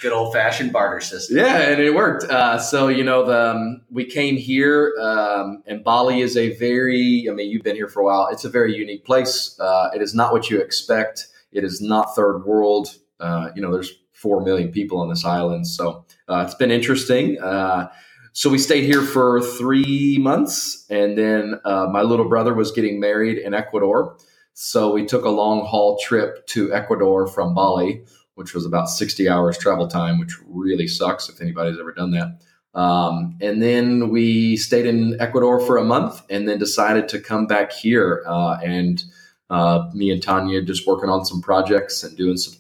Good 0.03 0.13
old 0.13 0.33
fashioned 0.33 0.73
barter 0.73 1.01
system. 1.01 1.39
Yeah, 1.39 1.71
and 1.71 1.81
it 1.81 1.95
worked. 1.95 2.25
Uh, 2.25 2.59
so 2.59 2.89
you 2.89 3.05
know, 3.05 3.25
the 3.25 3.51
um, 3.51 3.83
we 3.91 4.05
came 4.05 4.37
here, 4.37 4.95
um, 5.01 5.63
and 5.67 5.85
Bali 5.85 6.21
is 6.21 6.37
a 6.37 6.57
very. 6.57 7.27
I 7.31 7.33
mean, 7.33 7.51
you've 7.51 7.63
been 7.63 7.77
here 7.77 7.89
for 7.89 8.01
a 8.01 8.05
while. 8.05 8.29
It's 8.31 8.45
a 8.45 8.51
very 8.51 8.75
unique 8.75 9.05
place. 9.05 9.59
Uh, 9.59 9.91
it 9.95 10.03
is 10.03 10.15
not 10.15 10.33
what 10.33 10.51
you 10.51 10.61
expect. 10.61 11.27
It 11.53 11.65
is 11.65 11.81
not 11.81 12.15
third 12.15 12.45
world. 12.45 12.89
Uh, 13.19 13.51
you 13.55 13.63
know, 13.63 13.73
there's 13.73 13.93
four 14.13 14.43
million 14.43 14.71
people 14.71 15.01
on 15.01 15.09
this 15.09 15.25
island, 15.25 15.67
so 15.67 16.05
uh, 16.29 16.45
it's 16.47 16.55
been 16.55 16.71
interesting. 16.71 17.41
Uh, 17.41 17.89
so 18.33 18.49
we 18.49 18.59
stayed 18.59 18.85
here 18.85 19.03
for 19.03 19.41
three 19.41 20.19
months, 20.19 20.87
and 20.89 21.19
then 21.19 21.61
uh, 21.65 21.87
my 21.87 22.03
little 22.03 22.29
brother 22.29 22.55
was 22.55 22.71
getting 22.71 23.01
married 23.01 23.39
in 23.39 23.55
Ecuador. 23.55 24.17
So 24.55 24.93
we 24.93 25.07
took 25.07 25.25
a 25.25 25.31
long 25.31 25.65
haul 25.67 25.99
trip 25.99 26.47
to 26.49 26.73
Ecuador 26.73 27.27
from 27.27 27.55
Bali 27.55 28.05
which 28.41 28.55
was 28.55 28.65
about 28.65 28.89
60 28.89 29.29
hours 29.29 29.59
travel 29.59 29.87
time, 29.87 30.19
which 30.19 30.35
really 30.47 30.89
sucks 30.89 31.29
if 31.29 31.41
anybody's 31.41 31.79
ever 31.79 31.93
done 31.93 32.11
that. 32.13 32.41
Um, 32.75 33.37
and 33.43 33.63
then 33.63 34.09
we 34.09 34.57
stayed 34.57 34.87
in 34.87 35.21
Ecuador 35.21 35.61
for 35.61 35.77
a 35.77 35.85
month 35.85 36.23
and 36.31 36.49
then 36.49 36.59
decided 36.59 37.09
to 37.11 37.21
come 37.21 37.47
back 37.47 37.71
here. 37.71 38.25
Uh, 38.27 38.59
and 38.65 39.05
uh, 39.51 39.91
me 39.93 40.11
and 40.11 40.23
Tanya 40.23 40.63
just 40.63 40.87
working 40.87 41.11
on 41.11 41.25
some 41.27 41.43
projects 41.43 42.03
and 42.03 42.17
doing 42.17 42.39
some 42.39 42.55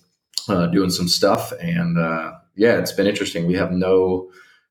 uh, 0.49 0.67
doing 0.67 0.91
some 0.91 1.09
stuff. 1.09 1.53
And 1.61 1.99
uh, 1.99 2.33
yeah, 2.57 2.79
it's 2.79 2.93
been 2.93 3.07
interesting. 3.07 3.47
We 3.47 3.55
have 3.55 3.73
no 3.73 4.31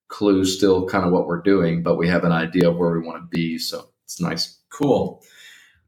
clue 0.10 0.46
still 0.46 0.88
kind 0.88 1.06
of 1.06 1.12
what 1.12 1.26
we're 1.26 1.42
doing, 1.42 1.82
but 1.82 1.96
we 1.96 2.08
have 2.08 2.24
an 2.24 2.32
idea 2.32 2.70
of 2.70 2.78
where 2.78 2.92
we 2.92 3.00
want 3.00 3.18
to 3.24 3.28
be. 3.28 3.58
So 3.58 3.90
it's 4.04 4.22
nice. 4.22 4.60
Cool. 4.70 5.24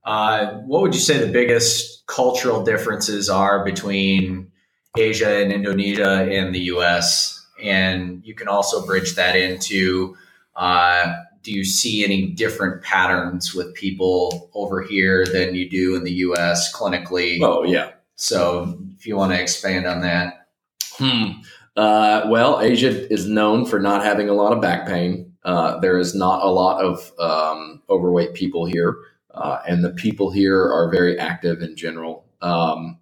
Uh, 0.04 0.54
what 0.62 0.82
would 0.82 0.96
you 0.96 1.00
say 1.00 1.20
the 1.20 1.32
biggest 1.32 2.06
cultural 2.08 2.64
differences 2.64 3.30
are 3.30 3.64
between 3.64 4.51
Asia 4.98 5.42
and 5.42 5.52
Indonesia 5.52 6.28
and 6.30 6.54
the 6.54 6.60
US. 6.76 7.46
And 7.62 8.22
you 8.26 8.34
can 8.34 8.48
also 8.48 8.86
bridge 8.86 9.16
that 9.16 9.36
into 9.36 10.16
uh, 10.56 11.14
do 11.44 11.52
you 11.52 11.64
see 11.64 12.04
any 12.04 12.28
different 12.28 12.84
patterns 12.84 13.56
with 13.56 13.74
people 13.74 14.50
over 14.54 14.82
here 14.82 15.26
than 15.26 15.56
you 15.56 15.70
do 15.70 15.96
in 15.96 16.04
the 16.04 16.12
US 16.12 16.74
clinically? 16.74 17.40
Oh, 17.42 17.64
yeah. 17.64 17.92
So 18.16 18.78
if 18.98 19.08
you 19.08 19.16
want 19.16 19.32
to 19.32 19.42
expand 19.42 19.88
on 19.88 20.02
that. 20.02 20.48
Hmm. 20.94 21.42
Uh, 21.76 22.28
well, 22.28 22.60
Asia 22.62 23.12
is 23.12 23.28
known 23.28 23.66
for 23.66 23.80
not 23.80 24.04
having 24.04 24.30
a 24.30 24.34
lot 24.34 24.54
of 24.54 24.62
back 24.62 24.86
pain. 24.86 25.34
Uh, 25.44 25.80
there 25.80 25.98
is 25.98 26.14
not 26.14 26.44
a 26.44 26.50
lot 26.50 26.84
of 26.84 27.12
um, 27.18 27.82
overweight 27.90 28.34
people 28.36 28.66
here, 28.66 28.98
uh, 29.34 29.60
and 29.68 29.84
the 29.84 29.90
people 29.92 30.30
here 30.30 30.62
are 30.62 30.92
very 30.92 31.18
active 31.18 31.62
in 31.62 31.76
general. 31.76 32.26
Um, 32.42 33.00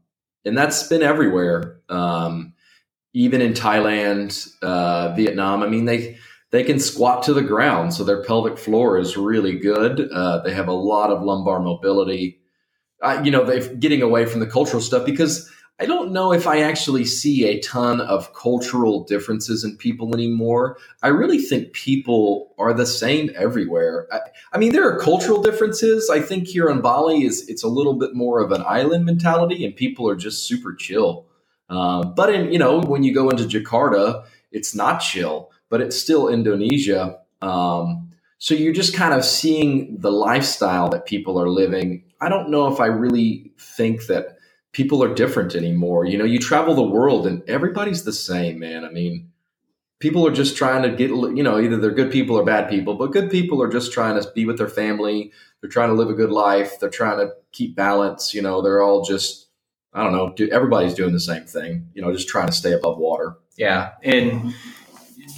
and 0.49 0.57
that's 0.57 0.83
been 0.83 1.01
everywhere. 1.01 1.79
Um, 1.87 2.53
even 3.13 3.41
in 3.41 3.53
Thailand, 3.53 4.49
uh, 4.61 5.13
Vietnam, 5.15 5.63
I 5.63 5.67
mean 5.67 5.85
they 5.85 6.17
they 6.51 6.63
can 6.63 6.79
squat 6.79 7.23
to 7.23 7.33
the 7.33 7.41
ground, 7.43 7.93
so 7.93 8.03
their 8.03 8.23
pelvic 8.23 8.57
floor 8.57 8.97
is 8.97 9.15
really 9.15 9.57
good. 9.57 10.09
Uh, 10.11 10.41
they 10.41 10.53
have 10.53 10.67
a 10.67 10.73
lot 10.73 11.11
of 11.11 11.21
lumbar 11.21 11.59
mobility. 11.59 12.39
Uh, 13.01 13.21
you 13.23 13.31
know, 13.31 13.45
they're 13.45 13.75
getting 13.75 14.01
away 14.01 14.25
from 14.25 14.39
the 14.39 14.47
cultural 14.47 14.81
stuff 14.81 15.05
because 15.05 15.49
I 15.81 15.85
don't 15.85 16.11
know 16.11 16.33
if 16.33 16.45
I 16.45 16.61
actually 16.61 17.05
see 17.05 17.45
a 17.45 17.59
ton 17.61 18.01
of 18.01 18.33
cultural 18.33 19.05
differences 19.05 19.63
in 19.63 19.77
people 19.77 20.13
anymore. 20.13 20.77
I 21.01 21.07
really 21.07 21.37
think 21.37 21.71
people 21.71 22.53
are 22.59 22.73
the 22.73 22.85
same 22.85 23.31
everywhere. 23.33 24.07
I, 24.11 24.19
I, 24.51 24.57
mean, 24.57 24.73
there 24.73 24.85
are 24.89 24.99
cultural 24.99 25.41
differences. 25.41 26.09
I 26.09 26.19
think 26.19 26.47
here 26.47 26.69
on 26.69 26.81
Bali 26.81 27.23
is 27.23 27.47
it's 27.47 27.63
a 27.63 27.69
little 27.69 27.93
bit 27.93 28.13
more 28.13 28.41
of 28.41 28.51
an 28.51 28.61
island 28.67 29.05
mentality, 29.05 29.63
and 29.63 29.73
people 29.73 30.09
are 30.09 30.17
just 30.17 30.45
super 30.45 30.73
chill. 30.73 31.25
Uh, 31.69 32.03
but 32.03 32.33
in 32.33 32.51
you 32.51 32.59
know 32.59 32.81
when 32.81 33.03
you 33.03 33.13
go 33.13 33.29
into 33.29 33.43
Jakarta, 33.43 34.25
it's 34.51 34.75
not 34.75 34.99
chill, 34.99 35.49
but 35.69 35.79
it's 35.79 35.97
still 35.97 36.27
Indonesia. 36.27 37.19
Um, 37.41 38.11
so 38.37 38.53
you're 38.53 38.73
just 38.73 38.95
kind 38.95 39.13
of 39.13 39.23
seeing 39.23 39.97
the 39.99 40.11
lifestyle 40.11 40.89
that 40.89 41.05
people 41.05 41.39
are 41.41 41.49
living. 41.49 42.03
I 42.19 42.27
don't 42.27 42.49
know 42.49 42.67
if 42.73 42.79
I 42.79 42.87
really 42.87 43.51
think 43.57 44.07
that 44.07 44.38
people 44.71 45.03
are 45.03 45.13
different 45.13 45.55
anymore. 45.55 46.05
You 46.05 46.17
know, 46.17 46.25
you 46.25 46.39
travel 46.39 46.75
the 46.75 46.83
world 46.83 47.25
and 47.25 47.47
everybody's 47.49 48.03
the 48.03 48.13
same, 48.13 48.59
man. 48.59 48.85
I 48.85 48.89
mean, 48.89 49.31
people 49.99 50.25
are 50.25 50.31
just 50.31 50.55
trying 50.55 50.83
to 50.83 50.89
get, 50.89 51.09
you 51.09 51.43
know, 51.43 51.59
either 51.59 51.77
they're 51.77 51.91
good 51.91 52.11
people 52.11 52.37
or 52.37 52.45
bad 52.45 52.69
people, 52.69 52.95
but 52.95 53.11
good 53.11 53.29
people 53.29 53.61
are 53.61 53.67
just 53.67 53.91
trying 53.91 54.21
to 54.21 54.31
be 54.31 54.45
with 54.45 54.57
their 54.57 54.67
family. 54.67 55.31
They're 55.61 55.69
trying 55.69 55.89
to 55.89 55.95
live 55.95 56.09
a 56.09 56.13
good 56.13 56.31
life. 56.31 56.79
They're 56.79 56.89
trying 56.89 57.17
to 57.17 57.33
keep 57.51 57.75
balance. 57.75 58.33
You 58.33 58.41
know, 58.41 58.61
they're 58.61 58.81
all 58.81 59.03
just, 59.03 59.47
I 59.93 60.03
don't 60.03 60.13
know, 60.13 60.33
do, 60.33 60.47
everybody's 60.49 60.93
doing 60.93 61.13
the 61.13 61.19
same 61.19 61.45
thing, 61.45 61.89
you 61.93 62.01
know, 62.01 62.11
just 62.13 62.29
trying 62.29 62.47
to 62.47 62.53
stay 62.53 62.73
above 62.73 62.97
water. 62.97 63.37
Yeah. 63.57 63.93
And 64.03 64.53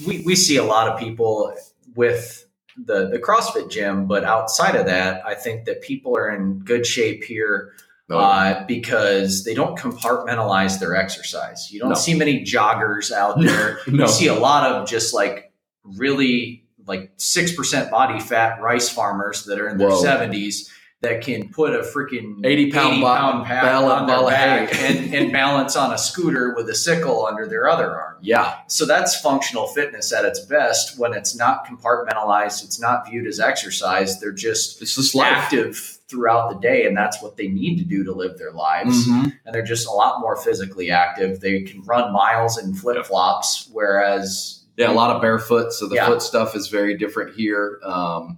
we, 0.05 0.21
we 0.25 0.35
see 0.35 0.57
a 0.57 0.63
lot 0.63 0.89
of 0.89 0.99
people 0.99 1.55
with 1.95 2.45
the, 2.77 3.09
the 3.09 3.17
CrossFit 3.17 3.71
gym, 3.71 4.07
but 4.07 4.23
outside 4.23 4.75
of 4.75 4.85
that, 4.85 5.25
I 5.25 5.35
think 5.35 5.65
that 5.65 5.81
people 5.81 6.15
are 6.17 6.29
in 6.29 6.59
good 6.59 6.85
shape 6.85 7.23
here 7.23 7.73
uh, 8.17 8.65
because 8.65 9.43
they 9.43 9.53
don't 9.53 9.77
compartmentalize 9.77 10.79
their 10.79 10.95
exercise. 10.95 11.71
You 11.71 11.79
don't 11.79 11.89
no. 11.89 11.95
see 11.95 12.13
many 12.13 12.43
joggers 12.43 13.11
out 13.11 13.39
there. 13.41 13.79
no. 13.87 14.05
You 14.05 14.09
see 14.09 14.27
a 14.27 14.35
lot 14.35 14.71
of 14.71 14.87
just 14.87 15.13
like 15.13 15.51
really 15.83 16.65
like 16.87 17.11
six 17.17 17.55
percent 17.55 17.91
body 17.91 18.19
fat 18.19 18.61
rice 18.61 18.89
farmers 18.89 19.45
that 19.45 19.59
are 19.59 19.69
in 19.69 19.77
their 19.77 19.91
seventies 19.91 20.71
that 21.01 21.21
can 21.21 21.49
put 21.49 21.73
a 21.73 21.79
freaking 21.79 22.45
80 22.45 22.71
pound, 22.71 22.93
80 22.93 23.03
pound 23.03 23.45
pack 23.45 23.63
on 23.63 24.05
their 24.05 24.25
back 24.27 24.75
and, 24.75 25.13
and, 25.13 25.31
balance 25.33 25.75
on 25.75 25.91
a 25.91 25.97
scooter 25.97 26.53
with 26.55 26.69
a 26.69 26.75
sickle 26.75 27.25
under 27.25 27.47
their 27.47 27.67
other 27.67 27.99
arm. 27.99 28.17
Yeah. 28.21 28.59
So 28.67 28.85
that's 28.85 29.19
functional 29.19 29.67
fitness 29.67 30.13
at 30.13 30.25
its 30.25 30.39
best 30.41 30.99
when 30.99 31.13
it's 31.13 31.35
not 31.35 31.65
compartmentalized, 31.65 32.63
it's 32.63 32.79
not 32.79 33.09
viewed 33.09 33.25
as 33.25 33.39
exercise. 33.39 34.19
They're 34.19 34.31
just, 34.31 34.79
it's 34.81 34.95
just 34.95 35.15
active 35.15 35.97
throughout 36.11 36.49
the 36.49 36.59
day 36.59 36.85
and 36.85 36.95
that's 36.95 37.21
what 37.21 37.37
they 37.37 37.47
need 37.47 37.79
to 37.79 37.85
do 37.85 38.03
to 38.03 38.11
live 38.11 38.37
their 38.37 38.51
lives. 38.51 39.07
Mm-hmm. 39.07 39.29
and 39.45 39.55
they're 39.55 39.63
just 39.63 39.87
a 39.87 39.91
lot 39.91 40.19
more 40.19 40.35
physically 40.35 40.91
active. 40.91 41.39
They 41.39 41.61
can 41.61 41.81
run 41.83 42.13
miles 42.13 42.61
in 42.61 42.73
flip-flops 42.73 43.69
whereas 43.71 44.65
yeah 44.77 44.91
a 44.91 44.93
lot 44.93 45.15
of 45.15 45.21
barefoot 45.21 45.71
so 45.71 45.87
the 45.87 45.95
yeah. 45.95 46.05
foot 46.05 46.21
stuff 46.21 46.55
is 46.55 46.67
very 46.67 46.97
different 46.97 47.35
here. 47.35 47.79
Um, 47.83 48.37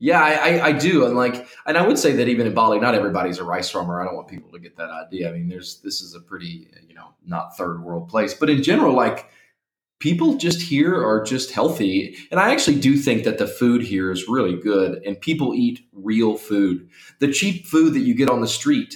yeah 0.00 0.20
I, 0.22 0.32
I, 0.32 0.66
I, 0.66 0.72
do 0.72 1.06
and 1.06 1.16
like 1.16 1.48
and 1.66 1.76
i 1.76 1.84
would 1.84 1.98
say 1.98 2.12
that 2.12 2.28
even 2.28 2.46
in 2.46 2.54
bali 2.54 2.78
not 2.78 2.94
everybody's 2.94 3.38
a 3.38 3.44
rice 3.44 3.70
farmer. 3.70 4.00
I 4.00 4.04
don't 4.04 4.14
want 4.14 4.28
people 4.28 4.50
to 4.52 4.58
get 4.58 4.76
that 4.76 4.90
idea. 4.90 5.28
I 5.28 5.32
mean 5.32 5.48
there's 5.48 5.80
this 5.80 6.00
is 6.00 6.14
a 6.14 6.20
pretty 6.20 6.68
you 6.86 6.94
know 6.94 7.08
not 7.26 7.56
third 7.56 7.82
world 7.82 8.08
place. 8.08 8.34
But 8.34 8.50
in 8.50 8.62
general 8.62 8.94
like 8.94 9.28
people 10.00 10.36
just 10.36 10.62
here 10.62 10.94
are 10.94 11.22
just 11.22 11.50
healthy. 11.50 12.16
And 12.30 12.38
I 12.38 12.50
actually 12.50 12.78
do 12.78 12.96
think 12.96 13.24
that 13.24 13.38
the 13.38 13.46
food 13.46 13.82
here 13.82 14.10
is 14.10 14.28
really 14.28 14.56
good 14.56 15.02
and 15.04 15.20
people 15.20 15.54
eat 15.54 15.80
real 15.92 16.36
food. 16.36 16.88
The 17.18 17.32
cheap 17.32 17.66
food 17.66 17.94
that 17.94 18.00
you 18.00 18.14
get 18.14 18.30
on 18.30 18.40
the 18.40 18.48
street 18.48 18.94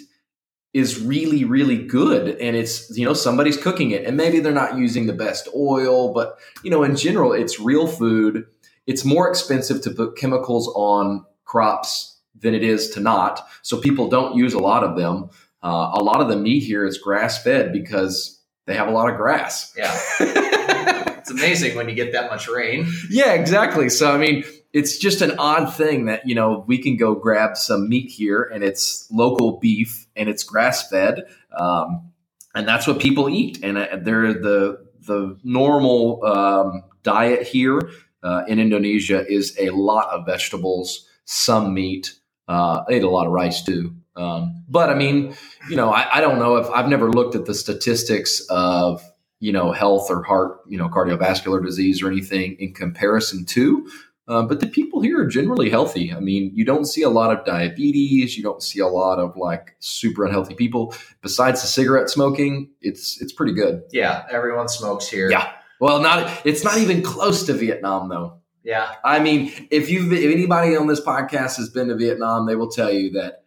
is 0.72 1.00
really, 1.00 1.44
really 1.44 1.76
good. 1.76 2.36
And 2.40 2.56
it's, 2.56 2.96
you 2.96 3.04
know, 3.04 3.14
somebody's 3.14 3.56
cooking 3.56 3.90
it 3.90 4.04
and 4.04 4.16
maybe 4.16 4.40
they're 4.40 4.52
not 4.52 4.78
using 4.78 5.06
the 5.06 5.12
best 5.12 5.48
oil, 5.54 6.14
but, 6.14 6.38
you 6.62 6.70
know, 6.70 6.82
in 6.82 6.96
general, 6.96 7.32
it's 7.32 7.60
real 7.60 7.86
food. 7.86 8.46
It's 8.86 9.04
more 9.04 9.28
expensive 9.28 9.82
to 9.82 9.90
put 9.90 10.16
chemicals 10.16 10.72
on 10.74 11.24
crops 11.44 12.20
than 12.40 12.54
it 12.54 12.62
is 12.62 12.90
to 12.90 13.00
not. 13.00 13.46
So 13.62 13.80
people 13.80 14.08
don't 14.08 14.36
use 14.36 14.54
a 14.54 14.58
lot 14.58 14.82
of 14.82 14.96
them. 14.96 15.28
Uh, 15.62 15.92
a 15.94 16.02
lot 16.02 16.20
of 16.20 16.28
the 16.28 16.36
meat 16.36 16.64
here 16.64 16.84
is 16.84 16.98
grass 16.98 17.42
fed 17.42 17.72
because 17.72 18.41
they 18.66 18.74
have 18.74 18.88
a 18.88 18.92
lot 18.92 19.10
of 19.10 19.16
grass. 19.16 19.72
Yeah. 19.76 19.98
it's 20.20 21.30
amazing 21.30 21.76
when 21.76 21.88
you 21.88 21.94
get 21.94 22.12
that 22.12 22.30
much 22.30 22.48
rain. 22.48 22.86
Yeah, 23.10 23.32
exactly. 23.32 23.88
So, 23.88 24.12
I 24.12 24.18
mean, 24.18 24.44
it's 24.72 24.98
just 24.98 25.20
an 25.20 25.38
odd 25.38 25.74
thing 25.74 26.06
that, 26.06 26.26
you 26.26 26.34
know, 26.34 26.64
we 26.66 26.78
can 26.78 26.96
go 26.96 27.14
grab 27.14 27.56
some 27.56 27.88
meat 27.88 28.10
here 28.10 28.42
and 28.42 28.62
it's 28.62 29.06
local 29.10 29.58
beef 29.58 30.06
and 30.16 30.28
it's 30.28 30.44
grass 30.44 30.88
fed. 30.88 31.24
Um, 31.56 32.12
and 32.54 32.66
that's 32.66 32.86
what 32.86 33.00
people 33.00 33.28
eat. 33.28 33.62
And 33.62 33.78
uh, 33.78 33.98
they're 34.00 34.32
the, 34.32 34.86
the 35.00 35.38
normal 35.42 36.24
um, 36.24 36.84
diet 37.02 37.46
here 37.46 37.80
uh, 38.22 38.44
in 38.46 38.58
Indonesia 38.58 39.26
is 39.26 39.56
a 39.58 39.70
lot 39.70 40.08
of 40.10 40.24
vegetables, 40.24 41.08
some 41.24 41.74
meat. 41.74 42.14
Uh, 42.48 42.84
I 42.88 42.94
ate 42.94 43.02
a 43.02 43.10
lot 43.10 43.26
of 43.26 43.32
rice 43.32 43.62
too. 43.62 43.94
Um, 44.16 44.64
but 44.68 44.90
I 44.90 44.94
mean, 44.94 45.34
you 45.70 45.76
know, 45.76 45.90
I, 45.90 46.18
I, 46.18 46.20
don't 46.20 46.38
know 46.38 46.56
if 46.56 46.68
I've 46.70 46.88
never 46.88 47.10
looked 47.10 47.34
at 47.34 47.46
the 47.46 47.54
statistics 47.54 48.44
of, 48.50 49.02
you 49.40 49.52
know, 49.52 49.72
health 49.72 50.10
or 50.10 50.22
heart, 50.22 50.58
you 50.68 50.76
know, 50.76 50.88
cardiovascular 50.88 51.64
disease 51.64 52.02
or 52.02 52.08
anything 52.08 52.56
in 52.58 52.74
comparison 52.74 53.46
to. 53.46 53.88
Uh, 54.28 54.42
but 54.42 54.60
the 54.60 54.66
people 54.66 55.00
here 55.00 55.20
are 55.20 55.26
generally 55.26 55.68
healthy. 55.68 56.12
I 56.12 56.20
mean, 56.20 56.52
you 56.54 56.64
don't 56.64 56.84
see 56.84 57.02
a 57.02 57.08
lot 57.08 57.36
of 57.36 57.44
diabetes. 57.44 58.36
You 58.36 58.42
don't 58.42 58.62
see 58.62 58.80
a 58.80 58.86
lot 58.86 59.18
of 59.18 59.36
like 59.36 59.76
super 59.80 60.24
unhealthy 60.24 60.54
people. 60.54 60.94
Besides 61.22 61.60
the 61.60 61.66
cigarette 61.66 62.08
smoking, 62.08 62.70
it's 62.80 63.20
it's 63.20 63.32
pretty 63.32 63.52
good. 63.52 63.82
Yeah, 63.90 64.24
everyone 64.30 64.68
smokes 64.68 65.08
here. 65.08 65.30
Yeah. 65.30 65.52
Well, 65.80 66.00
not 66.00 66.46
it's 66.46 66.62
not 66.62 66.78
even 66.78 67.02
close 67.02 67.44
to 67.46 67.52
Vietnam 67.52 68.08
though. 68.08 68.38
Yeah. 68.62 68.94
I 69.04 69.18
mean, 69.18 69.52
if 69.70 69.90
you 69.90 70.12
if 70.12 70.32
anybody 70.32 70.76
on 70.76 70.86
this 70.86 71.00
podcast 71.00 71.56
has 71.56 71.68
been 71.68 71.88
to 71.88 71.96
Vietnam, 71.96 72.46
they 72.46 72.54
will 72.54 72.70
tell 72.70 72.92
you 72.92 73.10
that 73.12 73.42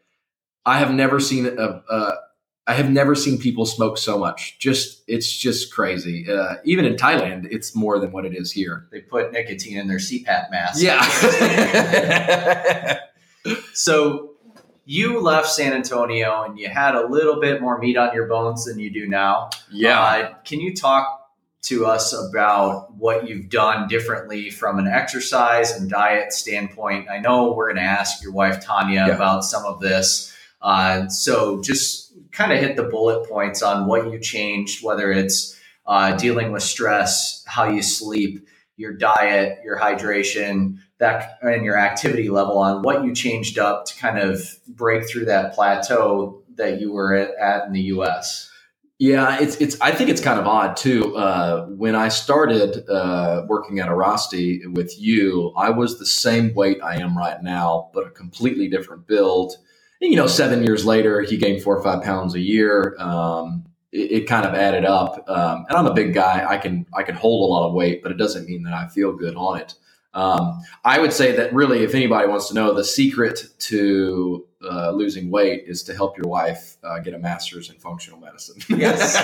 I 0.65 0.79
have 0.79 0.93
never 0.93 1.19
seen 1.19 1.45
a, 1.45 1.83
a 1.89 2.13
I 2.67 2.73
have 2.73 2.89
never 2.89 3.13
seen 3.13 3.37
people 3.37 3.65
smoke 3.67 3.97
so 3.97 4.17
much. 4.17 4.57
Just 4.57 5.03
it's 5.07 5.31
just 5.31 5.71
crazy. 5.71 6.25
Uh, 6.29 6.55
even 6.63 6.83
in 6.85 6.95
Thailand, 6.95 7.47
it's 7.51 7.75
more 7.75 7.99
than 7.99 8.11
what 8.11 8.25
it 8.25 8.33
is 8.35 8.51
here. 8.51 8.87
They 8.91 9.01
put 9.01 9.31
nicotine 9.31 9.77
in 9.77 9.87
their 9.87 9.99
CPAP 9.99 10.49
mask. 10.49 10.81
Yeah. 10.81 11.01
so 13.73 14.31
you 14.85 15.19
left 15.19 15.47
San 15.49 15.73
Antonio 15.73 16.43
and 16.43 16.57
you 16.59 16.69
had 16.69 16.95
a 16.95 17.07
little 17.07 17.39
bit 17.39 17.61
more 17.61 17.77
meat 17.77 17.97
on 17.97 18.13
your 18.15 18.27
bones 18.27 18.65
than 18.65 18.79
you 18.79 18.89
do 18.91 19.07
now. 19.07 19.49
Yeah. 19.71 20.01
Uh, 20.01 20.33
can 20.43 20.59
you 20.59 20.73
talk 20.75 21.21
to 21.63 21.85
us 21.85 22.13
about 22.13 22.93
what 22.95 23.27
you've 23.27 23.49
done 23.49 23.87
differently 23.87 24.49
from 24.51 24.77
an 24.79 24.87
exercise 24.87 25.71
and 25.71 25.89
diet 25.89 26.33
standpoint? 26.33 27.09
I 27.09 27.19
know 27.19 27.53
we're 27.53 27.67
going 27.73 27.77
to 27.77 27.81
ask 27.83 28.21
your 28.23 28.31
wife 28.31 28.63
Tanya 28.63 29.05
Yeah. 29.07 29.15
about 29.15 29.43
some 29.43 29.65
of 29.65 29.79
this. 29.79 30.31
Uh, 30.61 31.07
so 31.07 31.61
just 31.61 32.13
kind 32.31 32.51
of 32.51 32.59
hit 32.59 32.75
the 32.75 32.83
bullet 32.83 33.27
points 33.29 33.61
on 33.61 33.87
what 33.87 34.11
you 34.11 34.19
changed, 34.19 34.83
whether 34.83 35.11
it's 35.11 35.57
uh, 35.85 36.15
dealing 36.17 36.51
with 36.51 36.63
stress, 36.63 37.43
how 37.47 37.69
you 37.69 37.81
sleep, 37.81 38.47
your 38.77 38.93
diet, 38.93 39.59
your 39.63 39.79
hydration, 39.79 40.77
that 40.97 41.37
and 41.41 41.65
your 41.65 41.77
activity 41.77 42.29
level 42.29 42.57
on 42.57 42.81
what 42.81 43.03
you 43.03 43.13
changed 43.13 43.59
up 43.59 43.85
to 43.85 43.97
kind 43.97 44.17
of 44.17 44.41
break 44.67 45.07
through 45.07 45.25
that 45.25 45.53
plateau 45.53 46.41
that 46.55 46.79
you 46.79 46.91
were 46.91 47.13
at, 47.13 47.67
in 47.67 47.73
the 47.73 47.81
U.S. 47.81 48.49
Yeah, 48.97 49.39
it's 49.41 49.57
it's. 49.57 49.79
I 49.81 49.91
think 49.91 50.09
it's 50.09 50.21
kind 50.21 50.39
of 50.39 50.47
odd 50.47 50.77
too. 50.77 51.17
Uh, 51.17 51.65
when 51.67 51.95
I 51.95 52.07
started 52.07 52.87
uh, 52.89 53.43
working 53.47 53.79
at 53.79 53.89
Arasti 53.89 54.65
with 54.73 54.97
you, 54.97 55.51
I 55.57 55.69
was 55.69 55.99
the 55.99 56.05
same 56.05 56.53
weight 56.53 56.79
I 56.81 57.01
am 57.01 57.17
right 57.17 57.41
now, 57.43 57.89
but 57.93 58.07
a 58.07 58.09
completely 58.11 58.69
different 58.69 59.05
build. 59.05 59.57
You 60.05 60.15
know, 60.17 60.27
seven 60.27 60.63
years 60.63 60.85
later, 60.85 61.21
he 61.21 61.37
gained 61.37 61.63
four 61.63 61.77
or 61.77 61.83
five 61.83 62.03
pounds 62.03 62.35
a 62.35 62.39
year. 62.39 62.95
Um, 62.99 63.65
it, 63.91 64.11
it 64.11 64.27
kind 64.27 64.45
of 64.45 64.53
added 64.53 64.85
up. 64.85 65.23
Um, 65.27 65.65
and 65.67 65.77
I'm 65.77 65.87
a 65.87 65.93
big 65.93 66.13
guy. 66.13 66.45
I 66.47 66.57
can 66.57 66.85
I 66.93 67.03
can 67.03 67.15
hold 67.15 67.49
a 67.49 67.51
lot 67.51 67.67
of 67.67 67.73
weight, 67.73 68.03
but 68.03 68.11
it 68.11 68.17
doesn't 68.17 68.47
mean 68.47 68.63
that 68.63 68.73
I 68.73 68.87
feel 68.87 69.13
good 69.13 69.35
on 69.35 69.59
it. 69.59 69.73
Um, 70.13 70.61
I 70.85 70.99
would 70.99 71.11
say 71.11 71.33
that 71.35 71.53
really, 71.53 71.83
if 71.83 71.93
anybody 71.93 72.27
wants 72.27 72.47
to 72.47 72.53
know, 72.53 72.73
the 72.73 72.85
secret 72.85 73.47
to 73.59 74.47
uh, 74.63 74.91
losing 74.91 75.29
weight 75.29 75.65
is 75.67 75.83
to 75.83 75.93
help 75.93 76.17
your 76.17 76.27
wife 76.27 76.77
uh, 76.83 76.99
get 76.99 77.13
a 77.13 77.19
master's 77.19 77.69
in 77.69 77.75
functional 77.75 78.19
medicine. 78.19 78.55
Yes. 78.79 79.15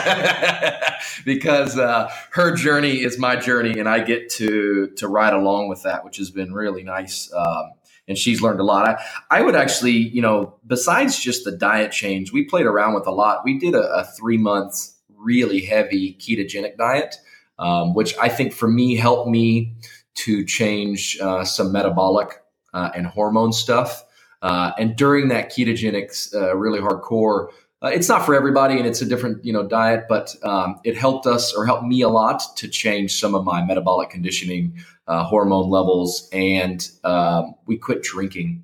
because 1.25 1.77
uh, 1.77 2.11
her 2.31 2.55
journey 2.55 3.03
is 3.03 3.17
my 3.17 3.37
journey, 3.37 3.79
and 3.79 3.87
I 3.87 3.99
get 4.03 4.29
to 4.31 4.91
to 4.97 5.07
ride 5.07 5.33
along 5.33 5.69
with 5.69 5.83
that, 5.83 6.03
which 6.03 6.17
has 6.17 6.29
been 6.29 6.53
really 6.53 6.83
nice. 6.83 7.31
Um, 7.33 7.71
and 8.11 8.17
she's 8.17 8.41
learned 8.41 8.59
a 8.59 8.63
lot. 8.63 8.87
I, 8.87 9.39
I 9.39 9.41
would 9.41 9.55
actually, 9.55 9.93
you 9.93 10.21
know, 10.21 10.53
besides 10.67 11.17
just 11.17 11.45
the 11.45 11.51
diet 11.51 11.93
change, 11.93 12.33
we 12.33 12.43
played 12.43 12.65
around 12.65 12.93
with 12.93 13.07
a 13.07 13.11
lot. 13.11 13.45
We 13.45 13.57
did 13.57 13.73
a, 13.73 13.83
a 13.93 14.03
three 14.03 14.37
month 14.37 14.91
really 15.15 15.61
heavy 15.61 16.15
ketogenic 16.19 16.75
diet, 16.77 17.15
um, 17.57 17.93
which 17.93 18.13
I 18.21 18.27
think 18.27 18.51
for 18.51 18.67
me 18.67 18.97
helped 18.97 19.29
me 19.29 19.73
to 20.15 20.43
change 20.43 21.17
uh, 21.21 21.45
some 21.45 21.71
metabolic 21.71 22.41
uh, 22.73 22.89
and 22.93 23.07
hormone 23.07 23.53
stuff. 23.53 24.03
Uh, 24.41 24.71
and 24.77 24.97
during 24.97 25.29
that 25.29 25.51
ketogenic, 25.51 26.35
uh, 26.35 26.53
really 26.57 26.79
hardcore, 26.79 27.47
uh, 27.83 27.87
it's 27.87 28.07
not 28.07 28.25
for 28.25 28.35
everybody, 28.35 28.77
and 28.77 28.85
it's 28.85 29.01
a 29.01 29.05
different 29.05 29.43
you 29.43 29.51
know 29.51 29.67
diet, 29.67 30.05
but 30.07 30.35
um, 30.43 30.79
it 30.83 30.95
helped 30.95 31.25
us 31.25 31.53
or 31.53 31.65
helped 31.65 31.85
me 31.85 32.01
a 32.01 32.09
lot 32.09 32.43
to 32.57 32.67
change 32.67 33.19
some 33.19 33.33
of 33.33 33.43
my 33.43 33.63
metabolic 33.65 34.09
conditioning, 34.09 34.75
uh, 35.07 35.23
hormone 35.23 35.69
levels, 35.69 36.29
and 36.31 36.89
um, 37.03 37.55
we 37.65 37.77
quit 37.77 38.03
drinking. 38.03 38.63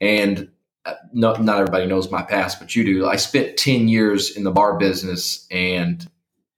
And 0.00 0.48
uh, 0.84 0.94
no, 1.12 1.34
not 1.34 1.58
everybody 1.58 1.86
knows 1.86 2.10
my 2.10 2.22
past, 2.22 2.58
but 2.58 2.74
you 2.74 2.84
do. 2.84 3.06
I 3.06 3.16
spent 3.16 3.56
ten 3.56 3.86
years 3.86 4.36
in 4.36 4.42
the 4.42 4.50
bar 4.50 4.76
business, 4.76 5.46
and 5.52 6.04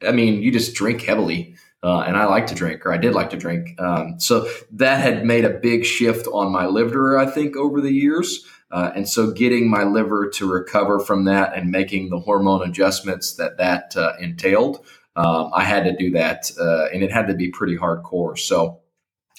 I 0.07 0.13
mean, 0.13 0.43
you 0.43 0.51
just 0.51 0.75
drink 0.75 1.03
heavily. 1.03 1.55
Uh, 1.83 2.01
and 2.01 2.15
I 2.15 2.27
like 2.27 2.47
to 2.49 2.55
drink, 2.55 2.85
or 2.85 2.93
I 2.93 2.99
did 2.99 3.15
like 3.15 3.31
to 3.31 3.39
drink. 3.39 3.81
Um, 3.81 4.21
so 4.21 4.47
that 4.73 5.01
had 5.01 5.25
made 5.25 5.47
a 5.47 5.51
big 5.51 5.87
shift 5.87 6.27
on 6.31 6.53
my 6.53 6.67
liver, 6.67 7.19
I 7.19 7.25
think, 7.25 7.57
over 7.57 7.81
the 7.81 7.91
years. 7.91 8.45
Uh, 8.71 8.91
and 8.95 9.09
so 9.09 9.31
getting 9.33 9.69
my 9.69 9.83
liver 9.83 10.29
to 10.29 10.51
recover 10.51 11.01
from 11.01 11.25
that 11.25 11.57
and 11.57 11.71
making 11.71 12.09
the 12.09 12.21
hormone 12.21 12.69
adjustments 12.69 13.35
that 13.35 13.59
that 13.59 13.97
uh, 13.97 14.13
entailed, 14.21 14.85
um, 15.17 15.51
I 15.55 15.65
had 15.65 15.85
to 15.85 15.97
do 15.97 16.11
that. 16.13 16.51
Uh, 16.59 16.87
and 16.93 17.03
it 17.03 17.11
had 17.11 17.27
to 17.29 17.35
be 17.35 17.51
pretty 17.51 17.77
hardcore. 17.77 18.39
So 18.39 18.81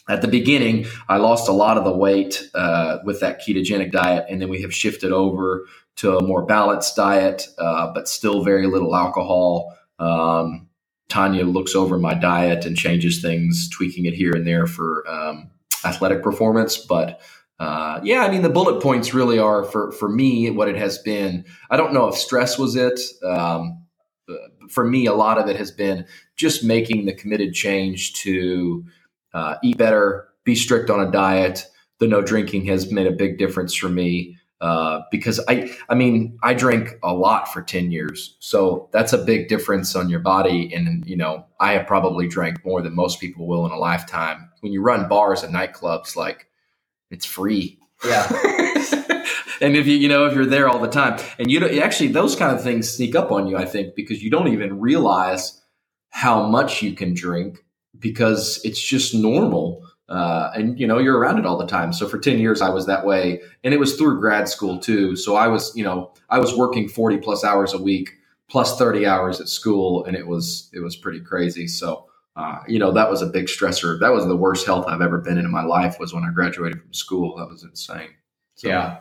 at 0.09 0.21
the 0.21 0.27
beginning, 0.27 0.85
I 1.07 1.17
lost 1.17 1.47
a 1.47 1.53
lot 1.53 1.77
of 1.77 1.85
the 1.85 1.95
weight 1.95 2.49
uh, 2.53 2.97
with 3.05 3.21
that 3.21 3.41
ketogenic 3.41 3.91
diet. 3.91 4.25
And 4.29 4.41
then 4.41 4.49
we 4.49 4.61
have 4.63 4.73
shifted 4.73 5.11
over 5.11 5.65
to 5.97 6.17
a 6.17 6.23
more 6.23 6.45
balanced 6.45 6.95
diet, 6.95 7.47
uh, 7.57 7.91
but 7.93 8.07
still 8.07 8.43
very 8.43 8.67
little 8.67 8.95
alcohol. 8.95 9.77
Um, 9.99 10.67
Tanya 11.09 11.43
looks 11.45 11.75
over 11.75 11.97
my 11.97 12.13
diet 12.13 12.65
and 12.65 12.75
changes 12.75 13.21
things, 13.21 13.69
tweaking 13.69 14.05
it 14.05 14.13
here 14.13 14.31
and 14.31 14.47
there 14.47 14.65
for 14.65 15.07
um, 15.09 15.51
athletic 15.85 16.23
performance. 16.23 16.77
But 16.77 17.19
uh, 17.61 18.01
yeah, 18.03 18.23
I 18.23 18.31
mean, 18.31 18.41
the 18.41 18.49
bullet 18.49 18.81
points 18.81 19.13
really 19.13 19.37
are 19.37 19.63
for 19.63 19.91
for 19.91 20.09
me 20.09 20.49
what 20.49 20.67
it 20.67 20.75
has 20.77 20.97
been. 20.97 21.45
I 21.69 21.77
don't 21.77 21.93
know 21.93 22.07
if 22.07 22.15
stress 22.15 22.57
was 22.57 22.75
it. 22.75 22.99
Um, 23.23 23.85
for 24.67 24.83
me, 24.83 25.05
a 25.05 25.13
lot 25.13 25.37
of 25.37 25.47
it 25.47 25.57
has 25.57 25.69
been 25.69 26.07
just 26.35 26.63
making 26.63 27.05
the 27.05 27.13
committed 27.13 27.53
change 27.53 28.13
to 28.13 28.83
uh, 29.35 29.57
eat 29.63 29.77
better, 29.77 30.27
be 30.43 30.55
strict 30.55 30.89
on 30.89 31.07
a 31.07 31.11
diet. 31.11 31.67
The 31.99 32.07
no 32.07 32.23
drinking 32.23 32.65
has 32.65 32.91
made 32.91 33.05
a 33.05 33.11
big 33.11 33.37
difference 33.37 33.75
for 33.75 33.89
me. 33.89 34.37
Uh, 34.59 35.01
because 35.11 35.39
I, 35.47 35.71
I 35.87 35.93
mean, 35.93 36.39
I 36.41 36.55
drank 36.55 36.97
a 37.03 37.13
lot 37.13 37.51
for 37.51 37.61
10 37.61 37.91
years. 37.91 38.37
So 38.39 38.89
that's 38.91 39.13
a 39.13 39.17
big 39.17 39.49
difference 39.49 39.95
on 39.95 40.07
your 40.07 40.19
body. 40.19 40.71
And, 40.73 41.03
you 41.07 41.17
know, 41.17 41.45
I 41.59 41.73
have 41.73 41.87
probably 41.87 42.27
drank 42.27 42.63
more 42.63 42.81
than 42.83 42.95
most 42.95 43.19
people 43.19 43.47
will 43.47 43.65
in 43.65 43.71
a 43.71 43.77
lifetime. 43.77 44.49
When 44.59 44.71
you 44.71 44.83
run 44.83 45.07
bars 45.07 45.41
and 45.41 45.53
nightclubs, 45.53 46.15
like 46.15 46.47
it's 47.11 47.25
free. 47.25 47.77
Yeah. 48.05 48.27
and 49.61 49.75
if 49.75 49.85
you, 49.85 49.95
you 49.95 50.09
know, 50.09 50.25
if 50.25 50.33
you're 50.33 50.45
there 50.45 50.67
all 50.67 50.79
the 50.79 50.87
time 50.87 51.19
and 51.37 51.51
you 51.51 51.59
don't, 51.59 51.77
actually, 51.77 52.09
those 52.09 52.35
kind 52.35 52.55
of 52.55 52.63
things 52.63 52.89
sneak 52.89 53.15
up 53.15 53.31
on 53.31 53.47
you, 53.47 53.57
I 53.57 53.65
think, 53.65 53.95
because 53.95 54.23
you 54.23 54.29
don't 54.29 54.47
even 54.47 54.79
realize 54.79 55.61
how 56.09 56.47
much 56.47 56.81
you 56.81 56.93
can 56.93 57.13
drink 57.13 57.63
because 57.99 58.59
it's 58.63 58.81
just 58.81 59.13
normal. 59.13 59.85
Uh, 60.09 60.51
and 60.55 60.77
you 60.77 60.85
know 60.85 60.97
you're 60.97 61.17
around 61.17 61.39
it 61.39 61.45
all 61.45 61.57
the 61.57 61.65
time 61.65 61.93
so 61.93 62.05
for 62.05 62.19
10 62.19 62.37
years 62.37 62.59
i 62.61 62.69
was 62.69 62.85
that 62.85 63.05
way 63.05 63.39
and 63.63 63.73
it 63.73 63.79
was 63.79 63.95
through 63.95 64.19
grad 64.19 64.49
school 64.49 64.77
too 64.77 65.15
so 65.15 65.37
i 65.37 65.47
was 65.47 65.73
you 65.73 65.85
know 65.85 66.11
i 66.29 66.37
was 66.37 66.53
working 66.53 66.89
40 66.89 67.19
plus 67.19 67.45
hours 67.45 67.71
a 67.71 67.81
week 67.81 68.09
plus 68.49 68.77
30 68.77 69.05
hours 69.05 69.39
at 69.39 69.47
school 69.47 70.03
and 70.03 70.17
it 70.17 70.27
was 70.27 70.69
it 70.73 70.81
was 70.81 70.97
pretty 70.97 71.21
crazy 71.21 71.65
so 71.65 72.10
uh, 72.35 72.59
you 72.67 72.79
know, 72.79 72.91
that 72.91 73.09
was 73.09 73.21
a 73.21 73.25
big 73.25 73.47
stressor. 73.47 73.99
That 73.99 74.13
was 74.13 74.25
the 74.25 74.35
worst 74.35 74.65
health 74.65 74.85
I've 74.87 75.01
ever 75.01 75.17
been 75.17 75.37
in 75.37 75.45
in 75.45 75.51
my 75.51 75.63
life. 75.63 75.97
Was 75.99 76.13
when 76.13 76.23
I 76.23 76.31
graduated 76.31 76.81
from 76.81 76.93
school. 76.93 77.37
That 77.37 77.49
was 77.49 77.63
insane. 77.63 78.09
So, 78.55 78.69
yeah. 78.69 78.99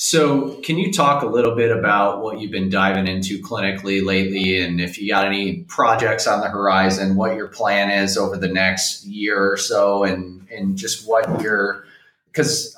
So, 0.00 0.60
can 0.60 0.78
you 0.78 0.92
talk 0.92 1.22
a 1.22 1.26
little 1.26 1.56
bit 1.56 1.76
about 1.76 2.22
what 2.22 2.40
you've 2.40 2.52
been 2.52 2.70
diving 2.70 3.08
into 3.08 3.40
clinically 3.42 4.04
lately, 4.04 4.60
and 4.60 4.80
if 4.80 4.96
you 4.96 5.08
got 5.08 5.24
any 5.24 5.64
projects 5.64 6.26
on 6.26 6.40
the 6.40 6.48
horizon, 6.48 7.16
what 7.16 7.34
your 7.34 7.48
plan 7.48 7.90
is 7.90 8.16
over 8.16 8.36
the 8.36 8.48
next 8.48 9.04
year 9.04 9.52
or 9.52 9.56
so, 9.56 10.04
and 10.04 10.48
and 10.50 10.76
just 10.76 11.06
what 11.08 11.42
your 11.42 11.84
because 12.26 12.76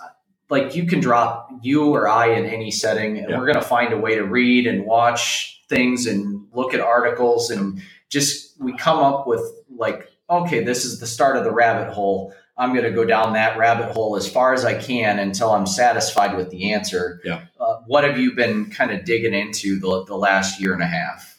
like 0.49 0.75
you 0.75 0.87
can 0.87 1.01
drop 1.01 1.51
you 1.63 1.95
or 1.95 2.09
I 2.09 2.29
in 2.29 2.47
any 2.47 2.71
setting, 2.71 3.19
and 3.19 3.31
yeah. 3.31 3.39
we're 3.39 3.47
going 3.47 3.61
to 3.61 3.67
find 3.67 3.93
a 3.93 3.99
way 3.99 4.15
to 4.15 4.25
read 4.25 4.67
and 4.67 4.85
watch 4.85 5.63
things 5.69 6.07
and 6.07 6.47
look 6.53 6.75
at 6.75 6.81
articles, 6.81 7.51
and 7.51 7.83
just 8.09 8.59
we 8.61 8.77
come 8.77 8.99
up 8.99 9.27
with 9.27 9.43
like, 9.81 10.09
okay, 10.29 10.63
this 10.63 10.85
is 10.85 11.01
the 11.01 11.07
start 11.07 11.37
of 11.37 11.45
the 11.45 11.51
rabbit 11.51 11.93
hole. 11.93 12.33
I'm 12.57 12.73
going 12.73 12.85
to 12.85 12.91
go 12.91 13.05
down 13.05 13.33
that 13.33 13.59
rabbit 13.59 13.93
hole 13.93 14.17
as 14.17 14.31
far 14.31 14.53
as 14.53 14.65
I 14.65 14.75
can 14.75 15.19
until 15.19 15.51
I'm 15.51 15.67
satisfied 15.67 16.37
with 16.37 16.51
the 16.51 16.73
answer. 16.73 17.21
Yeah. 17.25 17.45
Uh, 17.59 17.79
what 17.87 18.05
have 18.05 18.19
you 18.19 18.35
been 18.35 18.71
kind 18.71 18.91
of 18.91 19.05
digging 19.05 19.35
into 19.35 19.81
the, 19.81 20.05
the 20.05 20.17
last 20.17 20.61
year 20.61 20.75
and 20.75 20.83
a 20.83 20.87
half? 20.87 21.39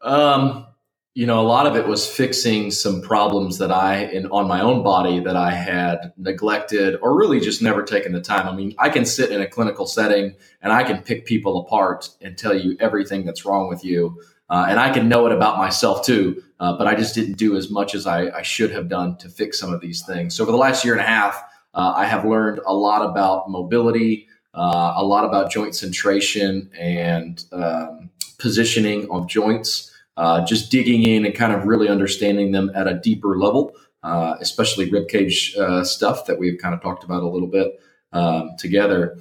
Um, 0.00 0.66
you 1.14 1.26
know, 1.26 1.40
a 1.40 1.46
lot 1.46 1.66
of 1.66 1.76
it 1.76 1.86
was 1.86 2.08
fixing 2.08 2.70
some 2.70 3.02
problems 3.02 3.58
that 3.58 3.70
I, 3.70 4.04
in 4.04 4.26
on 4.28 4.48
my 4.48 4.62
own 4.62 4.82
body, 4.82 5.20
that 5.20 5.36
I 5.36 5.50
had 5.50 6.14
neglected 6.16 6.96
or 7.02 7.14
really 7.14 7.38
just 7.38 7.60
never 7.60 7.82
taken 7.82 8.12
the 8.12 8.20
time. 8.20 8.48
I 8.48 8.56
mean, 8.56 8.74
I 8.78 8.88
can 8.88 9.04
sit 9.04 9.30
in 9.30 9.42
a 9.42 9.46
clinical 9.46 9.86
setting 9.86 10.34
and 10.62 10.72
I 10.72 10.84
can 10.84 11.02
pick 11.02 11.26
people 11.26 11.60
apart 11.60 12.08
and 12.22 12.38
tell 12.38 12.56
you 12.56 12.78
everything 12.80 13.26
that's 13.26 13.44
wrong 13.44 13.68
with 13.68 13.84
you. 13.84 14.22
Uh, 14.48 14.66
and 14.68 14.80
I 14.80 14.90
can 14.90 15.08
know 15.08 15.26
it 15.26 15.32
about 15.32 15.58
myself 15.58 16.04
too, 16.04 16.42
uh, 16.62 16.78
but 16.78 16.86
I 16.86 16.94
just 16.94 17.12
didn't 17.16 17.38
do 17.38 17.56
as 17.56 17.70
much 17.70 17.92
as 17.92 18.06
I, 18.06 18.28
I, 18.28 18.42
should 18.42 18.70
have 18.70 18.88
done 18.88 19.16
to 19.16 19.28
fix 19.28 19.58
some 19.58 19.74
of 19.74 19.80
these 19.80 20.06
things. 20.06 20.36
So, 20.36 20.44
over 20.44 20.52
the 20.52 20.58
last 20.58 20.84
year 20.84 20.94
and 20.94 21.00
a 21.00 21.06
half, 21.06 21.42
uh, 21.74 21.94
I 21.96 22.04
have 22.04 22.24
learned 22.24 22.60
a 22.64 22.72
lot 22.72 23.04
about 23.04 23.50
mobility, 23.50 24.28
uh, 24.54 24.94
a 24.96 25.04
lot 25.04 25.24
about 25.24 25.50
joint 25.50 25.72
centration 25.72 26.68
and 26.78 27.44
um, 27.50 28.10
positioning 28.38 29.10
of 29.10 29.28
joints, 29.28 29.92
uh, 30.16 30.44
just 30.44 30.70
digging 30.70 31.02
in 31.02 31.26
and 31.26 31.34
kind 31.34 31.52
of 31.52 31.64
really 31.64 31.88
understanding 31.88 32.52
them 32.52 32.70
at 32.76 32.86
a 32.86 32.94
deeper 32.94 33.36
level, 33.36 33.72
uh, 34.04 34.36
especially 34.38 34.88
ribcage 34.88 35.84
stuff 35.84 36.26
that 36.26 36.38
we've 36.38 36.60
kind 36.60 36.76
of 36.76 36.80
talked 36.80 37.02
about 37.02 37.24
a 37.24 37.28
little 37.28 37.48
bit 37.48 37.80
um, 38.12 38.50
together 38.56 39.18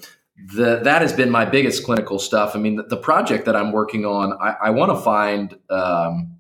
the, 0.53 0.79
that 0.83 1.03
has 1.03 1.13
been 1.13 1.29
my 1.29 1.45
biggest 1.45 1.85
clinical 1.85 2.17
stuff. 2.17 2.55
I 2.55 2.59
mean, 2.59 2.75
the, 2.75 2.83
the 2.83 2.97
project 2.97 3.45
that 3.45 3.55
I'm 3.55 3.71
working 3.71 4.05
on, 4.05 4.33
I, 4.41 4.55
I 4.67 4.69
want 4.71 4.91
to 4.91 4.97
find 4.97 5.55
um, 5.69 6.37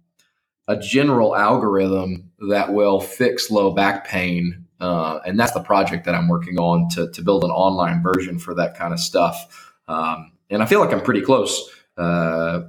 a 0.67 0.77
general 0.77 1.35
algorithm 1.35 2.31
that 2.49 2.73
will 2.73 2.99
fix 2.99 3.51
low 3.51 3.71
back 3.71 4.07
pain. 4.07 4.65
Uh, 4.79 5.19
and 5.25 5.39
that's 5.39 5.51
the 5.51 5.61
project 5.61 6.05
that 6.05 6.15
I'm 6.15 6.27
working 6.27 6.57
on 6.57 6.89
to, 6.89 7.11
to 7.11 7.21
build 7.21 7.43
an 7.43 7.51
online 7.51 8.01
version 8.01 8.39
for 8.39 8.55
that 8.55 8.75
kind 8.75 8.93
of 8.93 8.99
stuff. 8.99 9.73
Um, 9.87 10.31
and 10.49 10.63
I 10.63 10.65
feel 10.65 10.79
like 10.79 10.91
I'm 10.91 11.01
pretty 11.01 11.21
close. 11.21 11.69
Uh, 11.97 12.61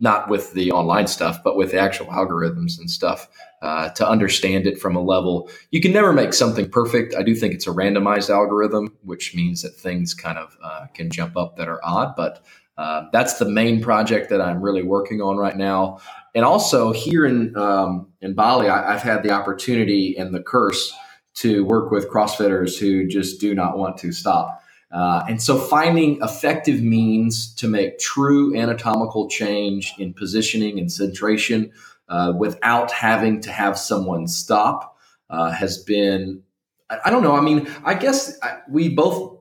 not 0.00 0.28
with 0.28 0.52
the 0.54 0.72
online 0.72 1.06
stuff, 1.06 1.42
but 1.44 1.56
with 1.56 1.72
the 1.72 1.78
actual 1.78 2.06
algorithms 2.06 2.78
and 2.78 2.90
stuff 2.90 3.28
uh, 3.60 3.90
to 3.90 4.08
understand 4.08 4.66
it 4.66 4.78
from 4.78 4.96
a 4.96 5.00
level. 5.00 5.50
You 5.70 5.80
can 5.80 5.92
never 5.92 6.12
make 6.12 6.32
something 6.32 6.70
perfect. 6.70 7.14
I 7.14 7.22
do 7.22 7.34
think 7.34 7.54
it's 7.54 7.66
a 7.66 7.70
randomized 7.70 8.30
algorithm, 8.30 8.96
which 9.02 9.34
means 9.34 9.62
that 9.62 9.74
things 9.74 10.14
kind 10.14 10.38
of 10.38 10.56
uh, 10.62 10.86
can 10.94 11.10
jump 11.10 11.36
up 11.36 11.56
that 11.56 11.68
are 11.68 11.80
odd. 11.84 12.16
But 12.16 12.44
uh, 12.78 13.06
that's 13.12 13.38
the 13.38 13.48
main 13.48 13.82
project 13.82 14.30
that 14.30 14.40
I'm 14.40 14.62
really 14.62 14.82
working 14.82 15.20
on 15.20 15.36
right 15.36 15.56
now. 15.56 16.00
And 16.34 16.44
also 16.44 16.92
here 16.92 17.24
in 17.24 17.56
um, 17.56 18.08
in 18.20 18.34
Bali, 18.34 18.68
I, 18.68 18.94
I've 18.94 19.02
had 19.02 19.22
the 19.22 19.30
opportunity 19.30 20.16
and 20.18 20.34
the 20.34 20.42
curse 20.42 20.92
to 21.34 21.64
work 21.64 21.90
with 21.90 22.08
CrossFitters 22.08 22.78
who 22.78 23.06
just 23.06 23.40
do 23.40 23.54
not 23.54 23.76
want 23.76 23.98
to 23.98 24.12
stop. 24.12 24.60
Uh, 24.92 25.24
and 25.28 25.42
so 25.42 25.58
finding 25.58 26.22
effective 26.22 26.80
means 26.80 27.52
to 27.56 27.66
make 27.66 27.98
true 27.98 28.56
anatomical 28.56 29.28
change 29.28 29.92
in 29.98 30.14
positioning 30.14 30.78
and 30.78 30.88
centration 30.88 31.72
uh, 32.08 32.32
without 32.38 32.92
having 32.92 33.40
to 33.40 33.50
have 33.50 33.76
someone 33.76 34.28
stop 34.28 34.96
uh, 35.30 35.50
has 35.50 35.78
been, 35.78 36.42
I, 36.88 36.98
I, 37.06 37.10
don't 37.10 37.24
know. 37.24 37.34
I 37.34 37.40
mean, 37.40 37.68
I 37.84 37.94
guess 37.94 38.38
I, 38.40 38.58
we 38.68 38.88
both 38.88 39.40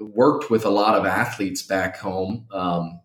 worked 0.00 0.50
with 0.50 0.64
a 0.64 0.70
lot 0.70 0.94
of 0.94 1.04
athletes 1.04 1.62
back 1.62 1.98
home. 1.98 2.46
Um, 2.50 3.00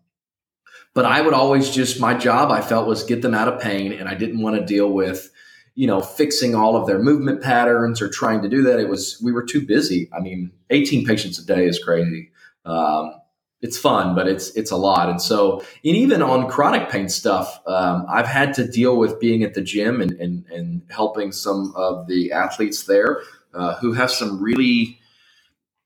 but 0.94 1.04
I 1.04 1.20
would 1.20 1.34
always 1.34 1.70
just, 1.70 2.00
my 2.00 2.14
job 2.14 2.50
I 2.50 2.60
felt 2.60 2.86
was 2.86 3.04
get 3.04 3.22
them 3.22 3.34
out 3.34 3.48
of 3.48 3.60
pain. 3.60 3.92
And 3.92 4.08
I 4.08 4.14
didn't 4.14 4.40
want 4.40 4.56
to 4.56 4.64
deal 4.64 4.90
with 4.90 5.30
you 5.74 5.86
know, 5.86 6.00
fixing 6.00 6.54
all 6.54 6.76
of 6.76 6.86
their 6.86 6.98
movement 6.98 7.42
patterns 7.42 8.02
or 8.02 8.08
trying 8.08 8.42
to 8.42 8.48
do 8.48 8.62
that. 8.62 8.78
It 8.78 8.88
was, 8.88 9.18
we 9.22 9.32
were 9.32 9.44
too 9.44 9.64
busy. 9.64 10.08
I 10.12 10.20
mean, 10.20 10.52
18 10.70 11.06
patients 11.06 11.38
a 11.38 11.46
day 11.46 11.66
is 11.66 11.82
crazy. 11.82 12.30
Um, 12.64 13.14
it's 13.62 13.78
fun, 13.78 14.14
but 14.14 14.26
it's, 14.26 14.50
it's 14.50 14.70
a 14.70 14.76
lot. 14.76 15.08
And 15.08 15.22
so, 15.22 15.60
and 15.60 15.96
even 15.96 16.20
on 16.20 16.50
chronic 16.50 16.90
pain 16.90 17.08
stuff, 17.08 17.60
um, 17.66 18.04
I've 18.08 18.26
had 18.26 18.54
to 18.54 18.66
deal 18.66 18.96
with 18.96 19.20
being 19.20 19.44
at 19.44 19.54
the 19.54 19.62
gym 19.62 20.00
and, 20.00 20.12
and, 20.12 20.44
and 20.46 20.82
helping 20.90 21.32
some 21.32 21.72
of 21.76 22.06
the 22.06 22.32
athletes 22.32 22.84
there 22.84 23.22
uh, 23.54 23.76
who 23.76 23.92
have 23.92 24.10
some 24.10 24.42
really, 24.42 24.98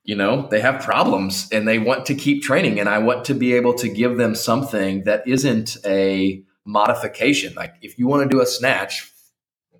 you 0.06 0.14
know, 0.14 0.46
they 0.48 0.60
have 0.60 0.82
problems 0.82 1.48
and 1.50 1.66
they 1.66 1.78
want 1.78 2.06
to 2.06 2.14
keep 2.14 2.42
training. 2.42 2.78
And 2.78 2.88
I 2.88 2.98
want 2.98 3.24
to 3.26 3.34
be 3.34 3.52
able 3.54 3.74
to 3.74 3.88
give 3.88 4.16
them 4.16 4.34
something 4.34 5.02
that 5.04 5.26
isn't 5.26 5.76
a 5.84 6.42
modification. 6.64 7.52
Like 7.54 7.74
if 7.82 7.98
you 7.98 8.06
want 8.06 8.22
to 8.22 8.34
do 8.34 8.40
a 8.40 8.46
snatch, 8.46 9.12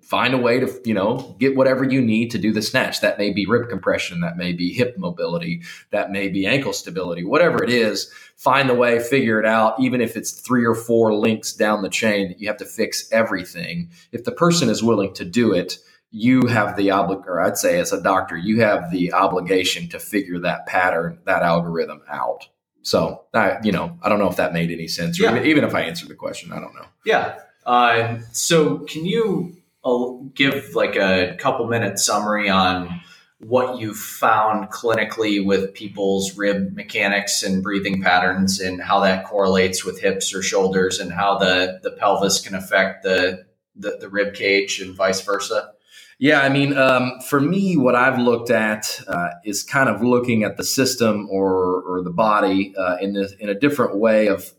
find 0.01 0.33
a 0.33 0.37
way 0.37 0.57
to 0.57 0.81
you 0.85 0.93
know 0.93 1.35
get 1.37 1.57
whatever 1.57 1.83
you 1.83 2.01
need 2.01 2.31
to 2.31 2.37
do 2.37 2.53
the 2.53 2.61
snatch 2.61 3.01
that 3.01 3.17
may 3.17 3.29
be 3.29 3.45
rib 3.45 3.67
compression 3.67 4.21
that 4.21 4.37
may 4.37 4.53
be 4.53 4.71
hip 4.71 4.97
mobility 4.97 5.61
that 5.91 6.11
may 6.11 6.29
be 6.29 6.45
ankle 6.45 6.71
stability 6.71 7.25
whatever 7.25 7.61
it 7.61 7.69
is 7.69 8.09
find 8.37 8.69
the 8.69 8.73
way 8.73 8.99
figure 8.99 9.37
it 9.37 9.45
out 9.45 9.77
even 9.81 9.99
if 9.99 10.15
it's 10.15 10.39
three 10.39 10.65
or 10.65 10.73
four 10.73 11.13
links 11.13 11.51
down 11.51 11.81
the 11.81 11.89
chain 11.89 12.29
that 12.29 12.39
you 12.39 12.47
have 12.47 12.55
to 12.55 12.63
fix 12.63 13.11
everything 13.11 13.89
if 14.13 14.23
the 14.23 14.31
person 14.31 14.69
is 14.69 14.81
willing 14.81 15.13
to 15.13 15.25
do 15.25 15.51
it 15.51 15.77
you 16.11 16.47
have 16.47 16.75
the 16.77 16.87
obli- 16.89 17.25
or 17.25 17.41
I'd 17.41 17.57
say 17.57 17.79
as 17.79 17.91
a 17.91 18.01
doctor 18.01 18.37
you 18.37 18.61
have 18.61 18.91
the 18.91 19.13
obligation 19.13 19.89
to 19.89 19.99
figure 19.99 20.39
that 20.39 20.65
pattern 20.65 21.19
that 21.25 21.43
algorithm 21.43 22.01
out 22.09 22.47
so 22.81 23.25
I, 23.33 23.57
you 23.63 23.71
know 23.71 23.97
I 24.01 24.09
don't 24.09 24.19
know 24.19 24.29
if 24.29 24.37
that 24.37 24.53
made 24.53 24.71
any 24.71 24.87
sense 24.87 25.19
yeah. 25.19 25.31
even, 25.31 25.45
even 25.45 25.63
if 25.63 25.75
I 25.75 25.81
answered 25.81 26.09
the 26.09 26.15
question 26.15 26.51
I 26.51 26.59
don't 26.59 26.75
know 26.75 26.85
yeah 27.05 27.39
uh, 27.65 28.19
so 28.31 28.79
can 28.79 29.05
you 29.05 29.57
I'll 29.83 30.23
give 30.33 30.75
like 30.75 30.95
a 30.95 31.35
couple 31.39 31.67
minute 31.67 31.99
summary 31.99 32.49
on 32.49 33.01
what 33.39 33.79
you 33.79 33.93
found 33.93 34.69
clinically 34.69 35.45
with 35.45 35.73
people's 35.73 36.35
rib 36.35 36.73
mechanics 36.73 37.43
and 37.43 37.61
breathing 37.61 38.01
patterns 38.01 38.59
and 38.59 38.81
how 38.81 38.99
that 38.99 39.25
correlates 39.25 39.85
with 39.85 40.01
hips 40.01 40.33
or 40.33 40.41
shoulders 40.41 40.99
and 40.99 41.13
how 41.13 41.37
the, 41.37 41.79
the 41.83 41.91
pelvis 41.91 42.41
can 42.41 42.55
affect 42.55 43.03
the, 43.03 43.45
the, 43.75 43.97
the 43.99 44.09
rib 44.09 44.33
cage 44.33 44.81
and 44.81 44.95
vice 44.95 45.21
versa? 45.21 45.71
Yeah, 46.19 46.41
I 46.41 46.49
mean, 46.49 46.75
um, 46.75 47.19
for 47.19 47.39
me, 47.39 47.77
what 47.77 47.95
I've 47.95 48.17
looked 48.17 48.49
at 48.49 48.99
uh, 49.07 49.29
is 49.45 49.61
kind 49.61 49.87
of 49.87 50.01
looking 50.01 50.43
at 50.43 50.57
the 50.57 50.63
system 50.63 51.27
or, 51.29 51.83
or 51.83 52.01
the 52.01 52.09
body 52.09 52.73
uh, 52.75 52.97
in, 52.99 53.13
this, 53.13 53.33
in 53.39 53.49
a 53.49 53.53
different 53.53 53.97
way 53.97 54.27
of 54.27 54.51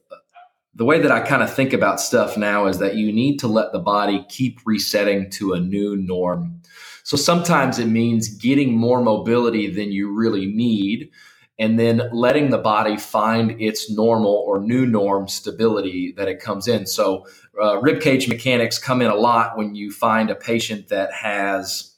the 0.76 0.84
way 0.84 1.00
that 1.00 1.10
I 1.10 1.18
kind 1.18 1.42
of 1.42 1.52
think 1.52 1.72
about 1.72 2.00
stuff 2.00 2.36
now 2.36 2.66
is 2.66 2.78
that 2.78 2.94
you 2.94 3.12
need 3.12 3.38
to 3.38 3.48
let 3.48 3.72
the 3.72 3.80
body 3.80 4.24
keep 4.28 4.60
resetting 4.64 5.28
to 5.32 5.54
a 5.54 5.58
new 5.58 5.96
norm. 5.96 6.62
So 7.02 7.16
sometimes 7.16 7.80
it 7.80 7.86
means 7.86 8.28
getting 8.28 8.76
more 8.76 9.02
mobility 9.02 9.68
than 9.68 9.90
you 9.90 10.14
really 10.14 10.46
need 10.46 11.10
and 11.58 11.78
then 11.78 12.02
letting 12.12 12.50
the 12.50 12.58
body 12.58 12.96
find 12.96 13.60
its 13.60 13.90
normal 13.90 14.44
or 14.46 14.60
new 14.60 14.86
norm 14.86 15.26
stability 15.26 16.12
that 16.16 16.28
it 16.28 16.40
comes 16.40 16.68
in. 16.68 16.86
So 16.86 17.26
uh, 17.60 17.80
rib 17.80 18.00
cage 18.00 18.28
mechanics 18.28 18.78
come 18.78 19.02
in 19.02 19.10
a 19.10 19.16
lot 19.16 19.56
when 19.56 19.74
you 19.74 19.90
find 19.90 20.30
a 20.30 20.34
patient 20.34 20.88
that 20.88 21.12
has 21.12 21.94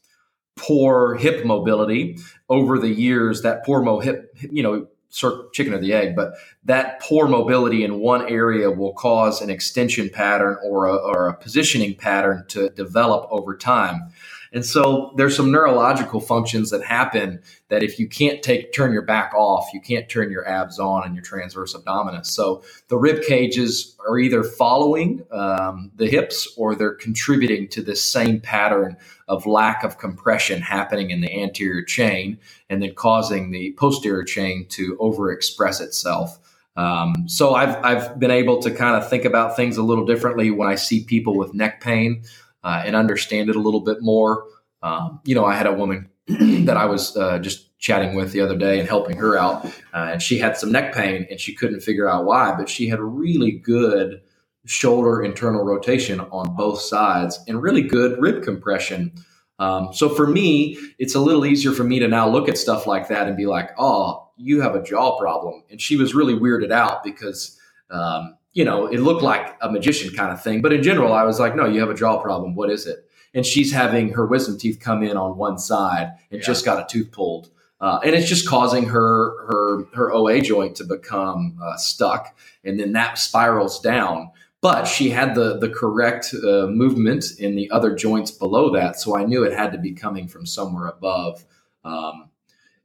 poor 0.57 1.15
hip 1.15 1.45
mobility 1.45 2.19
over 2.49 2.79
the 2.79 2.89
years 2.89 3.43
that 3.43 3.65
poor 3.65 3.83
mo 3.83 4.01
hip 4.01 4.35
you 4.51 4.63
know 4.63 4.87
chicken 5.11 5.75
or 5.75 5.79
the 5.79 5.93
egg, 5.93 6.15
but 6.15 6.35
that 6.65 7.01
poor 7.01 7.27
mobility 7.27 7.85
in 7.85 7.99
one 7.99 8.29
area 8.29 8.71
will 8.71 8.93
cause 8.93 9.43
an 9.43 9.51
extension 9.51 10.09
pattern 10.09 10.57
or 10.65 10.87
a, 10.87 10.95
or 10.95 11.29
a 11.29 11.35
positioning 11.35 11.95
pattern 11.95 12.45
to 12.49 12.71
develop 12.71 13.27
over 13.31 13.57
time. 13.57 14.13
And 14.53 14.67
so 14.67 15.13
there's 15.17 15.37
some 15.37 15.53
neurological 15.53 16.21
functions 16.21 16.71
that 16.71 16.83
happen 16.83 17.41
that 17.69 17.83
if 17.83 17.99
you 17.99 18.09
can't 18.09 18.43
take 18.43 18.73
turn 18.73 18.93
your 18.93 19.03
back 19.03 19.33
off, 19.35 19.69
you 19.73 19.81
can't 19.81 20.09
turn 20.09 20.31
your 20.31 20.47
abs 20.49 20.79
on 20.79 21.05
and 21.05 21.15
your 21.15 21.23
transverse 21.23 21.75
abdominis. 21.75 22.27
So 22.27 22.63
the 22.89 22.97
rib 22.97 23.23
cages 23.23 23.97
are 24.07 24.19
either 24.19 24.43
following 24.43 25.25
um, 25.31 25.93
the 25.95 26.09
hips 26.09 26.53
or 26.57 26.75
they're 26.75 26.95
contributing 26.95 27.69
to 27.69 27.83
this 27.83 28.03
same 28.03 28.41
pattern 28.41 28.97
of 29.29 29.47
lack 29.47 29.85
of 29.85 29.99
compression 29.99 30.61
happening 30.61 31.11
in 31.11 31.21
the 31.21 31.33
anterior 31.33 31.85
chain 31.85 32.39
and 32.69 32.83
then 32.83 32.95
causing 32.95 33.53
the 33.53 33.73
posterior 33.79 34.25
chain 34.25 34.67
to 34.71 34.97
overexpress 34.97 35.81
itself. 35.81 36.39
Um, 36.77 37.29
so 37.29 37.55
I've 37.55 37.77
I've 37.85 38.19
been 38.19 38.31
able 38.31 38.61
to 38.63 38.71
kind 38.71 38.97
of 38.97 39.09
think 39.09 39.25
about 39.25 39.57
things 39.57 39.77
a 39.77 39.83
little 39.83 40.07
differently 40.07 40.51
when 40.51 40.69
I 40.69 40.77
see 40.77 41.05
people 41.05 41.37
with 41.37 41.53
neck 41.53 41.81
pain. 41.81 42.23
Uh, 42.63 42.83
and 42.85 42.97
understand 42.97 43.49
it 43.49 43.57
a 43.57 43.61
little 43.61 43.81
bit 43.81 43.99
more. 44.01 44.45
Um, 44.83 45.21
you 45.25 45.35
know, 45.35 45.45
I 45.45 45.55
had 45.55 45.67
a 45.67 45.73
woman 45.73 46.09
that 46.27 46.77
I 46.77 46.87
was 46.87 47.17
uh, 47.17 47.39
just 47.39 47.79
chatting 47.79 48.15
with 48.15 48.33
the 48.33 48.41
other 48.41 48.57
day 48.57 48.79
and 48.79 48.89
helping 48.89 49.17
her 49.17 49.37
out, 49.37 49.65
uh, 49.95 50.11
and 50.13 50.23
she 50.23 50.39
had 50.39 50.57
some 50.57 50.73
neck 50.73 50.95
pain 50.95 51.27
and 51.31 51.41
she 51.41 51.55
couldn't 51.55 51.81
figure 51.81 52.09
out 52.09 52.25
why, 52.25 52.55
but 52.57 52.69
she 52.69 52.89
had 52.89 53.01
really 53.01 53.53
good 53.53 54.21
shoulder 54.67 55.23
internal 55.23 55.65
rotation 55.65 56.21
on 56.21 56.55
both 56.55 56.81
sides 56.81 57.39
and 57.49 57.63
really 57.63 57.83
good 57.83 58.21
rib 58.21 58.43
compression. 58.43 59.13
Um, 59.59 59.93
so 59.93 60.09
for 60.09 60.27
me, 60.27 60.79
it's 60.99 61.15
a 61.15 61.21
little 61.21 61.45
easier 61.45 61.73
for 61.73 61.85
me 61.85 61.99
to 61.99 62.09
now 62.09 62.29
look 62.29 62.49
at 62.49 62.57
stuff 62.57 62.87
like 62.87 63.09
that 63.09 63.29
and 63.29 63.37
be 63.37 63.47
like, 63.47 63.71
oh, 63.79 64.29
you 64.37 64.61
have 64.63 64.75
a 64.75 64.83
jaw 64.83 65.19
problem. 65.19 65.63
And 65.71 65.81
she 65.81 65.97
was 65.97 66.15
really 66.15 66.35
weirded 66.35 66.73
out 66.73 67.05
because, 67.05 67.59
um, 67.91 68.37
you 68.53 68.65
know, 68.65 68.87
it 68.87 68.99
looked 68.99 69.23
like 69.23 69.57
a 69.61 69.71
magician 69.71 70.15
kind 70.15 70.33
of 70.33 70.43
thing. 70.43 70.61
But 70.63 70.73
in 70.73 70.83
general, 70.83 71.13
I 71.13 71.25
was 71.25 71.39
like, 71.39 71.55
no, 71.55 71.67
you 71.67 71.81
have 71.81 71.91
a 71.91 71.95
jaw 71.95 72.21
problem. 72.21 72.55
What 72.55 72.71
is 72.71 72.87
it? 72.87 73.07
And 73.33 73.47
she's 73.47 73.73
having 73.73 74.11
her 74.11 74.27
wisdom 74.27 74.59
teeth 74.59 74.81
come 74.81 75.03
in 75.03 75.17
on 75.17 75.37
one 75.37 75.59
side 75.59 76.13
and 76.31 76.41
yeah. 76.41 76.47
just 76.47 76.65
got 76.65 76.83
a 76.83 76.87
tooth 76.93 77.13
pulled. 77.13 77.51
Uh, 77.81 77.99
and 78.05 78.15
it's 78.15 78.29
just 78.29 78.47
causing 78.47 78.87
her 78.87 79.47
her 79.47 79.85
her 79.95 80.13
OA 80.13 80.41
joint 80.43 80.77
to 80.77 80.85
become 80.85 81.59
uh, 81.63 81.77
stuck, 81.79 82.37
and 82.63 82.79
then 82.79 82.93
that 82.93 83.17
spirals 83.17 83.81
down 83.81 84.31
but 84.61 84.85
she 84.85 85.11
had 85.11 85.35
the 85.35 85.59
the 85.59 85.69
correct 85.69 86.35
uh, 86.35 86.67
movement 86.67 87.25
in 87.39 87.57
the 87.57 87.71
other 87.71 87.95
joints 87.95 88.31
below 88.31 88.73
that, 88.75 88.99
so 88.99 89.17
I 89.17 89.25
knew 89.25 89.43
it 89.43 89.53
had 89.53 89.73
to 89.73 89.79
be 89.79 89.93
coming 89.93 90.29
from 90.29 90.47
somewhere 90.47 90.89
above. 90.89 91.45
Um, 91.85 92.29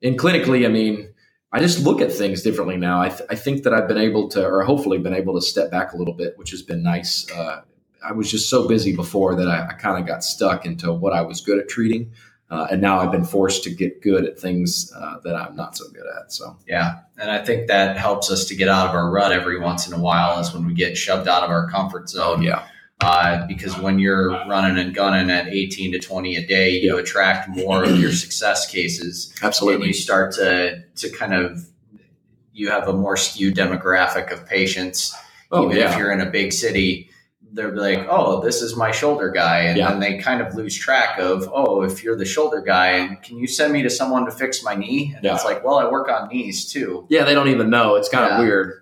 and 0.01 0.17
clinically, 0.17 0.65
I 0.65 0.69
mean, 0.69 1.09
I 1.51 1.59
just 1.59 1.79
look 1.79 2.01
at 2.01 2.11
things 2.11 2.41
differently 2.41 2.77
now. 2.77 3.01
I, 3.01 3.09
th- 3.09 3.29
I, 3.29 3.35
think 3.35 3.63
that 3.63 3.73
I've 3.73 3.87
been 3.87 3.97
able 3.97 4.27
to, 4.29 4.45
or 4.45 4.63
hopefully 4.63 4.97
been 4.97 5.13
able 5.13 5.35
to 5.35 5.41
step 5.41 5.71
back 5.71 5.93
a 5.93 5.97
little 5.97 6.13
bit, 6.13 6.37
which 6.37 6.51
has 6.51 6.61
been 6.61 6.83
nice. 6.83 7.31
Uh, 7.31 7.61
I 8.03 8.11
was 8.11 8.29
just 8.29 8.49
so 8.49 8.67
busy 8.67 8.95
before 8.95 9.35
that 9.35 9.47
I, 9.47 9.67
I 9.67 9.73
kind 9.73 9.99
of 9.99 10.05
got 10.05 10.23
stuck 10.23 10.65
into 10.65 10.91
what 10.91 11.13
I 11.13 11.21
was 11.21 11.41
good 11.41 11.57
at 11.57 11.69
treating. 11.69 12.11
Uh, 12.49 12.67
and 12.69 12.81
now 12.81 12.99
I've 12.99 13.11
been 13.11 13.23
forced 13.23 13.63
to 13.63 13.71
get 13.71 14.01
good 14.01 14.23
at 14.25 14.37
things 14.37 14.93
uh, 14.95 15.19
that 15.23 15.35
I'm 15.35 15.55
not 15.55 15.75
so 15.75 15.85
good 15.89 16.05
at. 16.19 16.31
So 16.31 16.57
yeah, 16.67 16.99
and 17.17 17.31
I 17.31 17.43
think 17.43 17.67
that 17.67 17.97
helps 17.97 18.29
us 18.29 18.45
to 18.45 18.55
get 18.55 18.69
out 18.69 18.87
of 18.87 18.95
our 18.95 19.09
rut 19.09 19.31
every 19.31 19.59
once 19.59 19.87
in 19.87 19.93
a 19.93 19.99
while, 19.99 20.39
is 20.39 20.53
when 20.53 20.65
we 20.65 20.73
get 20.73 20.95
shoved 20.95 21.27
out 21.27 21.43
of 21.43 21.49
our 21.49 21.69
comfort 21.69 22.07
zone. 22.07 22.43
Yeah. 22.43 22.67
Uh, 23.01 23.45
because 23.47 23.77
when 23.77 23.99
you're 23.99 24.29
running 24.47 24.77
and 24.77 24.95
gunning 24.95 25.29
at 25.29 25.47
18 25.47 25.91
to 25.91 25.99
20 25.99 26.37
a 26.37 26.47
day, 26.47 26.79
you 26.79 26.97
attract 26.97 27.49
more 27.49 27.83
of 27.83 27.99
your 27.99 28.11
success 28.11 28.69
cases. 28.69 29.33
Absolutely. 29.41 29.87
And 29.87 29.87
you 29.87 29.93
start 29.93 30.33
to 30.35 30.81
to 30.95 31.09
kind 31.09 31.33
of 31.33 31.67
you 32.53 32.69
have 32.69 32.87
a 32.87 32.93
more 32.93 33.17
skewed 33.17 33.55
demographic 33.55 34.31
of 34.31 34.47
patients. 34.47 35.13
Oh, 35.51 35.65
even 35.65 35.77
yeah. 35.77 35.91
if 35.91 35.99
you're 35.99 36.11
in 36.11 36.21
a 36.21 36.29
big 36.29 36.53
city, 36.53 37.09
they're 37.51 37.75
like, 37.75 38.07
oh, 38.09 38.41
this 38.41 38.61
is 38.61 38.75
my 38.75 38.91
shoulder 38.91 39.29
guy. 39.29 39.59
And 39.59 39.77
yeah. 39.77 39.89
then 39.89 39.99
they 39.99 40.17
kind 40.17 40.41
of 40.41 40.55
lose 40.55 40.75
track 40.75 41.19
of, 41.19 41.49
oh, 41.53 41.83
if 41.83 42.03
you're 42.03 42.17
the 42.17 42.25
shoulder 42.25 42.61
guy, 42.61 43.17
can 43.23 43.37
you 43.37 43.47
send 43.47 43.73
me 43.73 43.81
to 43.83 43.89
someone 43.89 44.25
to 44.25 44.31
fix 44.31 44.63
my 44.63 44.73
knee? 44.73 45.13
And 45.15 45.23
yeah. 45.23 45.35
it's 45.35 45.45
like, 45.45 45.63
well, 45.63 45.75
I 45.75 45.89
work 45.89 46.09
on 46.09 46.29
knees 46.29 46.71
too. 46.71 47.05
Yeah, 47.09 47.25
they 47.25 47.33
don't 47.33 47.49
even 47.49 47.69
know. 47.69 47.95
It's 47.95 48.09
kind 48.09 48.31
of 48.31 48.39
weird. 48.39 48.81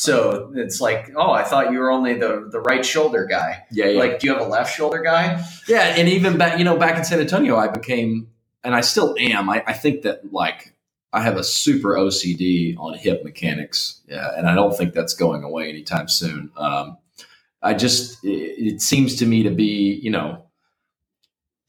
So 0.00 0.50
it's 0.56 0.80
like, 0.80 1.10
oh, 1.14 1.30
I 1.30 1.42
thought 1.42 1.72
you 1.72 1.78
were 1.78 1.90
only 1.90 2.14
the 2.14 2.48
the 2.50 2.58
right 2.60 2.86
shoulder 2.86 3.26
guy. 3.26 3.64
Yeah, 3.70 3.84
yeah. 3.84 3.98
Like, 3.98 4.18
do 4.18 4.28
you 4.28 4.32
have 4.32 4.40
a 4.40 4.48
left 4.48 4.74
shoulder 4.74 5.02
guy? 5.02 5.44
Yeah, 5.68 5.94
and 5.94 6.08
even 6.08 6.38
back, 6.38 6.58
you 6.58 6.64
know, 6.64 6.78
back 6.78 6.96
in 6.96 7.04
San 7.04 7.20
Antonio, 7.20 7.54
I 7.54 7.68
became, 7.68 8.28
and 8.64 8.74
I 8.74 8.80
still 8.80 9.14
am. 9.18 9.50
I, 9.50 9.62
I 9.66 9.74
think 9.74 10.00
that 10.04 10.32
like 10.32 10.74
I 11.12 11.20
have 11.20 11.36
a 11.36 11.44
super 11.44 11.96
OCD 11.96 12.78
on 12.78 12.96
hip 12.96 13.22
mechanics. 13.24 14.00
Yeah, 14.08 14.30
and 14.34 14.48
I 14.48 14.54
don't 14.54 14.74
think 14.74 14.94
that's 14.94 15.12
going 15.12 15.44
away 15.44 15.68
anytime 15.68 16.08
soon. 16.08 16.50
Um, 16.56 16.96
I 17.60 17.74
just 17.74 18.24
it, 18.24 18.28
it 18.30 18.80
seems 18.80 19.16
to 19.16 19.26
me 19.26 19.42
to 19.42 19.50
be 19.50 20.00
you 20.02 20.10
know 20.10 20.46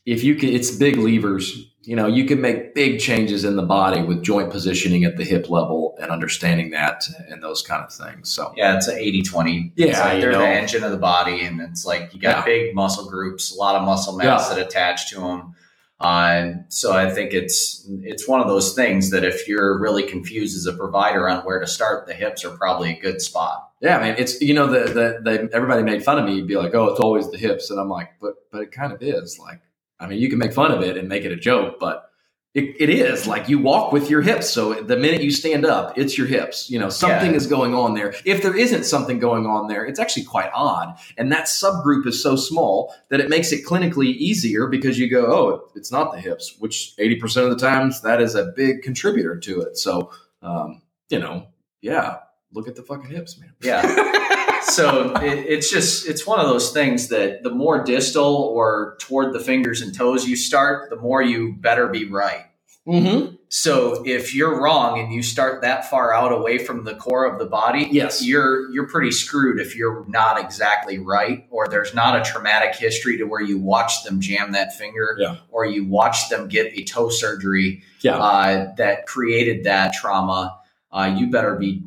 if 0.05 0.23
you 0.23 0.35
can 0.35 0.47
it's 0.47 0.71
big 0.71 0.95
levers 0.95 1.69
you 1.83 1.95
know 1.95 2.07
you 2.07 2.25
can 2.25 2.39
make 2.39 2.75
big 2.75 2.99
changes 2.99 3.43
in 3.43 3.55
the 3.55 3.63
body 3.63 4.01
with 4.01 4.23
joint 4.23 4.51
positioning 4.51 5.03
at 5.03 5.17
the 5.17 5.23
hip 5.23 5.49
level 5.49 5.95
and 5.99 6.11
understanding 6.11 6.71
that 6.71 7.03
and 7.27 7.41
those 7.41 7.61
kind 7.61 7.83
of 7.83 7.91
things 7.91 8.31
so 8.31 8.53
yeah 8.55 8.75
it's 8.75 8.87
an 8.87 8.97
80 8.97 9.21
20 9.23 9.73
yeah 9.75 9.99
like 9.99 10.21
they're 10.21 10.31
know. 10.31 10.39
the 10.39 10.47
engine 10.47 10.83
of 10.83 10.91
the 10.91 10.97
body 10.97 11.41
and 11.41 11.59
it's 11.61 11.85
like 11.85 12.13
you 12.13 12.19
got 12.19 12.39
yeah. 12.39 12.45
big 12.45 12.75
muscle 12.75 13.09
groups 13.09 13.51
a 13.53 13.55
lot 13.55 13.75
of 13.75 13.83
muscle 13.83 14.15
mass 14.15 14.49
yeah. 14.49 14.55
that 14.55 14.67
attach 14.67 15.09
to 15.11 15.19
them 15.19 15.55
uh, 16.01 16.53
so 16.69 16.93
I 16.93 17.11
think 17.11 17.31
it's 17.31 17.87
it's 18.01 18.27
one 18.27 18.41
of 18.41 18.47
those 18.47 18.73
things 18.73 19.11
that 19.11 19.23
if 19.23 19.47
you're 19.47 19.79
really 19.79 20.01
confused 20.01 20.57
as 20.57 20.65
a 20.65 20.73
provider 20.73 21.29
on 21.29 21.45
where 21.45 21.59
to 21.59 21.67
start, 21.67 22.07
the 22.07 22.15
hips 22.15 22.43
are 22.43 22.57
probably 22.57 22.89
a 22.89 22.99
good 22.99 23.21
spot. 23.21 23.69
Yeah, 23.81 23.99
I 23.99 24.03
mean, 24.03 24.15
it's 24.17 24.41
you 24.41 24.55
know 24.55 24.65
the 24.65 24.91
the, 24.91 25.19
the 25.21 25.49
everybody 25.53 25.83
made 25.83 26.03
fun 26.03 26.17
of 26.17 26.25
me, 26.25 26.41
be 26.41 26.57
like, 26.57 26.73
oh, 26.73 26.87
it's 26.87 26.99
always 26.99 27.29
the 27.29 27.37
hips, 27.37 27.69
and 27.69 27.79
I'm 27.79 27.89
like, 27.89 28.13
but 28.19 28.33
but 28.51 28.61
it 28.61 28.71
kind 28.71 28.91
of 28.91 29.03
is. 29.03 29.37
Like, 29.37 29.61
I 30.01 30.07
mean, 30.07 30.19
you 30.19 30.29
can 30.29 30.39
make 30.39 30.53
fun 30.53 30.71
of 30.71 30.81
it 30.81 30.97
and 30.97 31.07
make 31.07 31.23
it 31.23 31.31
a 31.31 31.35
joke, 31.35 31.79
but 31.79 32.11
it, 32.53 32.75
it 32.79 32.89
is 32.89 33.27
like 33.27 33.47
you 33.47 33.59
walk 33.59 33.93
with 33.93 34.09
your 34.09 34.21
hips. 34.21 34.49
So 34.49 34.73
the 34.73 34.97
minute 34.97 35.21
you 35.21 35.31
stand 35.31 35.65
up, 35.65 35.97
it's 35.97 36.17
your 36.17 36.27
hips. 36.27 36.69
You 36.69 36.79
know, 36.79 36.89
something 36.89 37.31
yeah. 37.31 37.37
is 37.37 37.47
going 37.47 37.73
on 37.73 37.93
there. 37.93 38.13
If 38.25 38.41
there 38.43 38.57
isn't 38.57 38.83
something 38.83 39.19
going 39.19 39.45
on 39.45 39.67
there, 39.67 39.85
it's 39.85 39.99
actually 39.99 40.25
quite 40.25 40.49
odd. 40.53 40.97
And 41.17 41.31
that 41.31 41.45
subgroup 41.45 42.05
is 42.07 42.21
so 42.21 42.35
small 42.35 42.93
that 43.09 43.21
it 43.21 43.29
makes 43.29 43.53
it 43.53 43.65
clinically 43.65 44.07
easier 44.07 44.67
because 44.67 44.99
you 44.99 45.09
go, 45.09 45.27
oh, 45.27 45.69
it's 45.75 45.93
not 45.93 46.11
the 46.11 46.19
hips, 46.19 46.55
which 46.59 46.93
80% 46.99 47.43
of 47.43 47.51
the 47.51 47.65
times 47.65 48.01
that 48.01 48.21
is 48.21 48.35
a 48.35 48.51
big 48.53 48.81
contributor 48.81 49.37
to 49.39 49.61
it. 49.61 49.77
So, 49.77 50.11
um, 50.41 50.81
you 51.09 51.19
know, 51.19 51.47
yeah, 51.81 52.17
look 52.51 52.67
at 52.67 52.75
the 52.75 52.83
fucking 52.83 53.11
hips, 53.11 53.39
man. 53.39 53.53
Yeah. 53.61 53.81
so 54.63 55.15
it, 55.17 55.45
it's 55.47 55.69
just 55.69 56.07
it's 56.07 56.25
one 56.25 56.39
of 56.39 56.47
those 56.47 56.71
things 56.71 57.07
that 57.09 57.43
the 57.43 57.49
more 57.49 57.83
distal 57.83 58.35
or 58.35 58.95
toward 58.99 59.33
the 59.33 59.39
fingers 59.39 59.81
and 59.81 59.93
toes 59.93 60.27
you 60.27 60.35
start, 60.35 60.89
the 60.89 60.95
more 60.95 61.21
you 61.21 61.53
better 61.53 61.87
be 61.87 62.05
right. 62.05 62.45
Mm-hmm. 62.87 63.35
So 63.49 64.01
if 64.05 64.33
you're 64.33 64.59
wrong 64.59 64.99
and 64.99 65.13
you 65.13 65.21
start 65.21 65.61
that 65.61 65.89
far 65.89 66.13
out 66.13 66.31
away 66.31 66.57
from 66.57 66.83
the 66.83 66.95
core 66.95 67.25
of 67.25 67.37
the 67.37 67.45
body, 67.45 67.87
yes, 67.91 68.25
you're 68.25 68.71
you're 68.71 68.87
pretty 68.87 69.11
screwed 69.11 69.59
if 69.59 69.75
you're 69.75 70.03
not 70.07 70.39
exactly 70.39 70.97
right, 70.97 71.45
or 71.51 71.67
there's 71.67 71.93
not 71.93 72.19
a 72.19 72.23
traumatic 72.23 72.75
history 72.75 73.17
to 73.17 73.25
where 73.25 73.41
you 73.41 73.59
watch 73.59 74.03
them 74.03 74.19
jam 74.19 74.53
that 74.53 74.75
finger, 74.75 75.15
yeah. 75.19 75.37
or 75.49 75.65
you 75.65 75.85
watch 75.85 76.29
them 76.29 76.47
get 76.47 76.73
a 76.77 76.83
toe 76.83 77.09
surgery 77.09 77.83
yeah. 77.99 78.17
uh, 78.17 78.73
that 78.77 79.05
created 79.05 79.65
that 79.65 79.93
trauma. 79.93 80.57
Uh, 80.91 81.15
you 81.17 81.29
better 81.29 81.55
be 81.55 81.83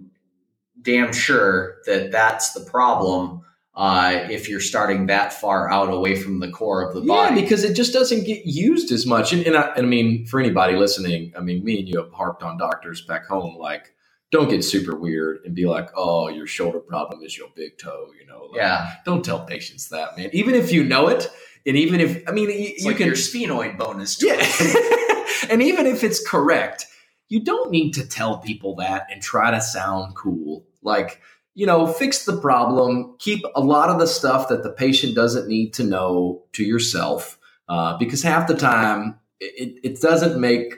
damn 0.84 1.12
sure 1.12 1.76
that 1.86 2.12
that's 2.12 2.52
the 2.52 2.60
problem 2.60 3.42
uh, 3.74 4.26
if 4.30 4.48
you're 4.48 4.60
starting 4.60 5.06
that 5.06 5.32
far 5.32 5.70
out 5.70 5.92
away 5.92 6.14
from 6.14 6.38
the 6.40 6.50
core 6.50 6.88
of 6.88 6.94
the 6.94 7.00
body. 7.00 7.34
Yeah, 7.34 7.40
because 7.40 7.64
it 7.64 7.74
just 7.74 7.92
doesn't 7.92 8.24
get 8.24 8.46
used 8.46 8.92
as 8.92 9.04
much. 9.06 9.32
And, 9.32 9.44
and, 9.46 9.56
I, 9.56 9.72
and 9.76 9.86
I 9.86 9.88
mean, 9.88 10.26
for 10.26 10.38
anybody 10.38 10.76
listening, 10.76 11.32
I 11.36 11.40
mean, 11.40 11.64
me 11.64 11.80
and 11.80 11.88
you 11.88 12.00
have 12.00 12.12
harped 12.12 12.42
on 12.42 12.56
doctors 12.56 13.02
back 13.02 13.26
home, 13.26 13.56
like, 13.56 13.92
don't 14.30 14.48
get 14.48 14.64
super 14.64 14.96
weird 14.96 15.40
and 15.44 15.54
be 15.54 15.66
like, 15.66 15.90
oh, 15.96 16.28
your 16.28 16.46
shoulder 16.46 16.80
problem 16.80 17.22
is 17.22 17.36
your 17.36 17.48
big 17.54 17.78
toe. 17.78 18.08
You 18.20 18.26
know, 18.26 18.48
like, 18.50 18.56
yeah. 18.56 18.92
Don't 19.04 19.24
tell 19.24 19.44
patients 19.44 19.88
that, 19.90 20.16
man. 20.16 20.30
Even 20.32 20.54
if 20.54 20.72
you 20.72 20.84
know 20.84 21.08
it, 21.08 21.28
and 21.66 21.76
even 21.76 22.00
if 22.00 22.28
I 22.28 22.32
mean, 22.32 22.50
you, 22.50 22.74
you 22.76 22.86
like 22.86 22.96
can 22.98 23.06
your 23.06 23.14
sphenoid 23.14 23.78
bonus. 23.78 24.22
Yeah, 24.22 24.34
and 25.50 25.62
even 25.62 25.86
if 25.86 26.02
it's 26.02 26.26
correct, 26.26 26.86
you 27.28 27.44
don't 27.44 27.70
need 27.70 27.92
to 27.92 28.06
tell 28.06 28.38
people 28.38 28.76
that 28.76 29.06
and 29.10 29.22
try 29.22 29.50
to 29.52 29.60
sound 29.60 30.16
cool. 30.16 30.64
Like, 30.84 31.20
you 31.54 31.66
know, 31.66 31.86
fix 31.86 32.24
the 32.24 32.36
problem, 32.36 33.16
keep 33.18 33.44
a 33.56 33.60
lot 33.60 33.88
of 33.88 33.98
the 33.98 34.06
stuff 34.06 34.48
that 34.48 34.62
the 34.62 34.70
patient 34.70 35.14
doesn't 35.14 35.48
need 35.48 35.72
to 35.74 35.84
know 35.84 36.44
to 36.52 36.64
yourself, 36.64 37.38
uh, 37.68 37.96
because 37.98 38.22
half 38.22 38.46
the 38.46 38.56
time 38.56 39.18
it, 39.40 39.78
it 39.82 40.00
doesn't 40.00 40.40
make 40.40 40.76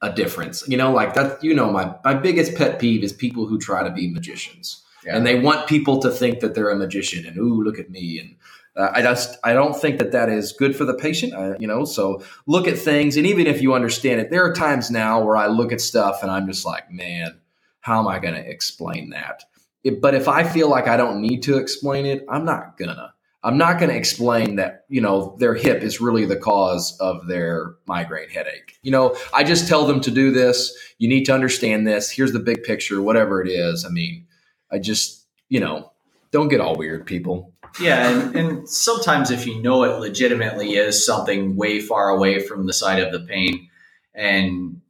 a 0.00 0.12
difference. 0.12 0.66
You 0.66 0.76
know, 0.76 0.92
like 0.92 1.14
that, 1.14 1.42
you 1.44 1.54
know, 1.54 1.70
my, 1.70 1.94
my 2.04 2.14
biggest 2.14 2.56
pet 2.56 2.78
peeve 2.78 3.04
is 3.04 3.12
people 3.12 3.46
who 3.46 3.58
try 3.58 3.84
to 3.84 3.90
be 3.90 4.10
magicians 4.10 4.82
yeah. 5.04 5.16
and 5.16 5.26
they 5.26 5.38
want 5.38 5.68
people 5.68 6.00
to 6.00 6.10
think 6.10 6.40
that 6.40 6.54
they're 6.54 6.70
a 6.70 6.76
magician 6.76 7.26
and, 7.26 7.36
ooh, 7.38 7.62
look 7.62 7.78
at 7.78 7.90
me. 7.90 8.18
And, 8.18 8.36
uh, 8.74 8.90
I 8.94 9.02
just 9.02 9.38
I 9.44 9.52
don't 9.52 9.78
think 9.78 9.98
that 9.98 10.12
that 10.12 10.30
is 10.30 10.52
good 10.52 10.74
for 10.74 10.86
the 10.86 10.94
patient. 10.94 11.34
Uh, 11.34 11.54
you 11.58 11.66
know, 11.66 11.84
so 11.84 12.22
look 12.46 12.66
at 12.66 12.78
things, 12.78 13.18
and 13.18 13.26
even 13.26 13.46
if 13.46 13.60
you 13.60 13.74
understand 13.74 14.20
it, 14.20 14.30
there 14.30 14.44
are 14.46 14.54
times 14.54 14.90
now 14.90 15.22
where 15.22 15.36
I 15.36 15.46
look 15.48 15.72
at 15.72 15.80
stuff 15.82 16.22
and 16.22 16.30
I'm 16.30 16.46
just 16.46 16.64
like, 16.64 16.90
man, 16.90 17.38
how 17.82 18.00
am 18.00 18.08
I 18.08 18.18
going 18.18 18.34
to 18.34 18.50
explain 18.50 19.10
that? 19.10 19.44
It, 19.84 20.00
but 20.00 20.14
if 20.14 20.28
I 20.28 20.44
feel 20.44 20.70
like 20.70 20.88
I 20.88 20.96
don't 20.96 21.20
need 21.20 21.42
to 21.42 21.58
explain 21.58 22.06
it, 22.06 22.24
I'm 22.28 22.44
not 22.44 22.78
gonna. 22.78 23.12
I'm 23.44 23.58
not 23.58 23.80
going 23.80 23.90
to 23.90 23.96
explain 23.96 24.54
that, 24.56 24.84
you 24.88 25.00
know, 25.00 25.34
their 25.40 25.54
hip 25.54 25.82
is 25.82 26.00
really 26.00 26.26
the 26.26 26.36
cause 26.36 26.96
of 27.00 27.26
their 27.26 27.74
migraine 27.86 28.28
headache. 28.28 28.78
You 28.82 28.92
know, 28.92 29.16
I 29.34 29.42
just 29.42 29.66
tell 29.66 29.84
them 29.84 30.00
to 30.02 30.12
do 30.12 30.30
this. 30.30 30.72
You 30.98 31.08
need 31.08 31.24
to 31.24 31.34
understand 31.34 31.84
this. 31.84 32.08
Here's 32.08 32.32
the 32.32 32.38
big 32.38 32.62
picture, 32.62 33.02
whatever 33.02 33.42
it 33.42 33.50
is. 33.50 33.84
I 33.84 33.88
mean, 33.88 34.28
I 34.70 34.78
just, 34.78 35.26
you 35.48 35.58
know, 35.58 35.90
don't 36.30 36.48
get 36.48 36.60
all 36.60 36.76
weird, 36.76 37.04
people. 37.04 37.52
Yeah. 37.80 38.08
And, 38.08 38.36
and 38.36 38.68
sometimes 38.68 39.32
if 39.32 39.44
you 39.44 39.60
know 39.60 39.82
it 39.82 39.98
legitimately 39.98 40.74
is 40.74 41.04
something 41.04 41.56
way 41.56 41.80
far 41.80 42.10
away 42.10 42.38
from 42.38 42.66
the 42.66 42.72
side 42.72 43.00
of 43.00 43.10
the 43.10 43.26
pain 43.26 43.68
and 44.14 44.81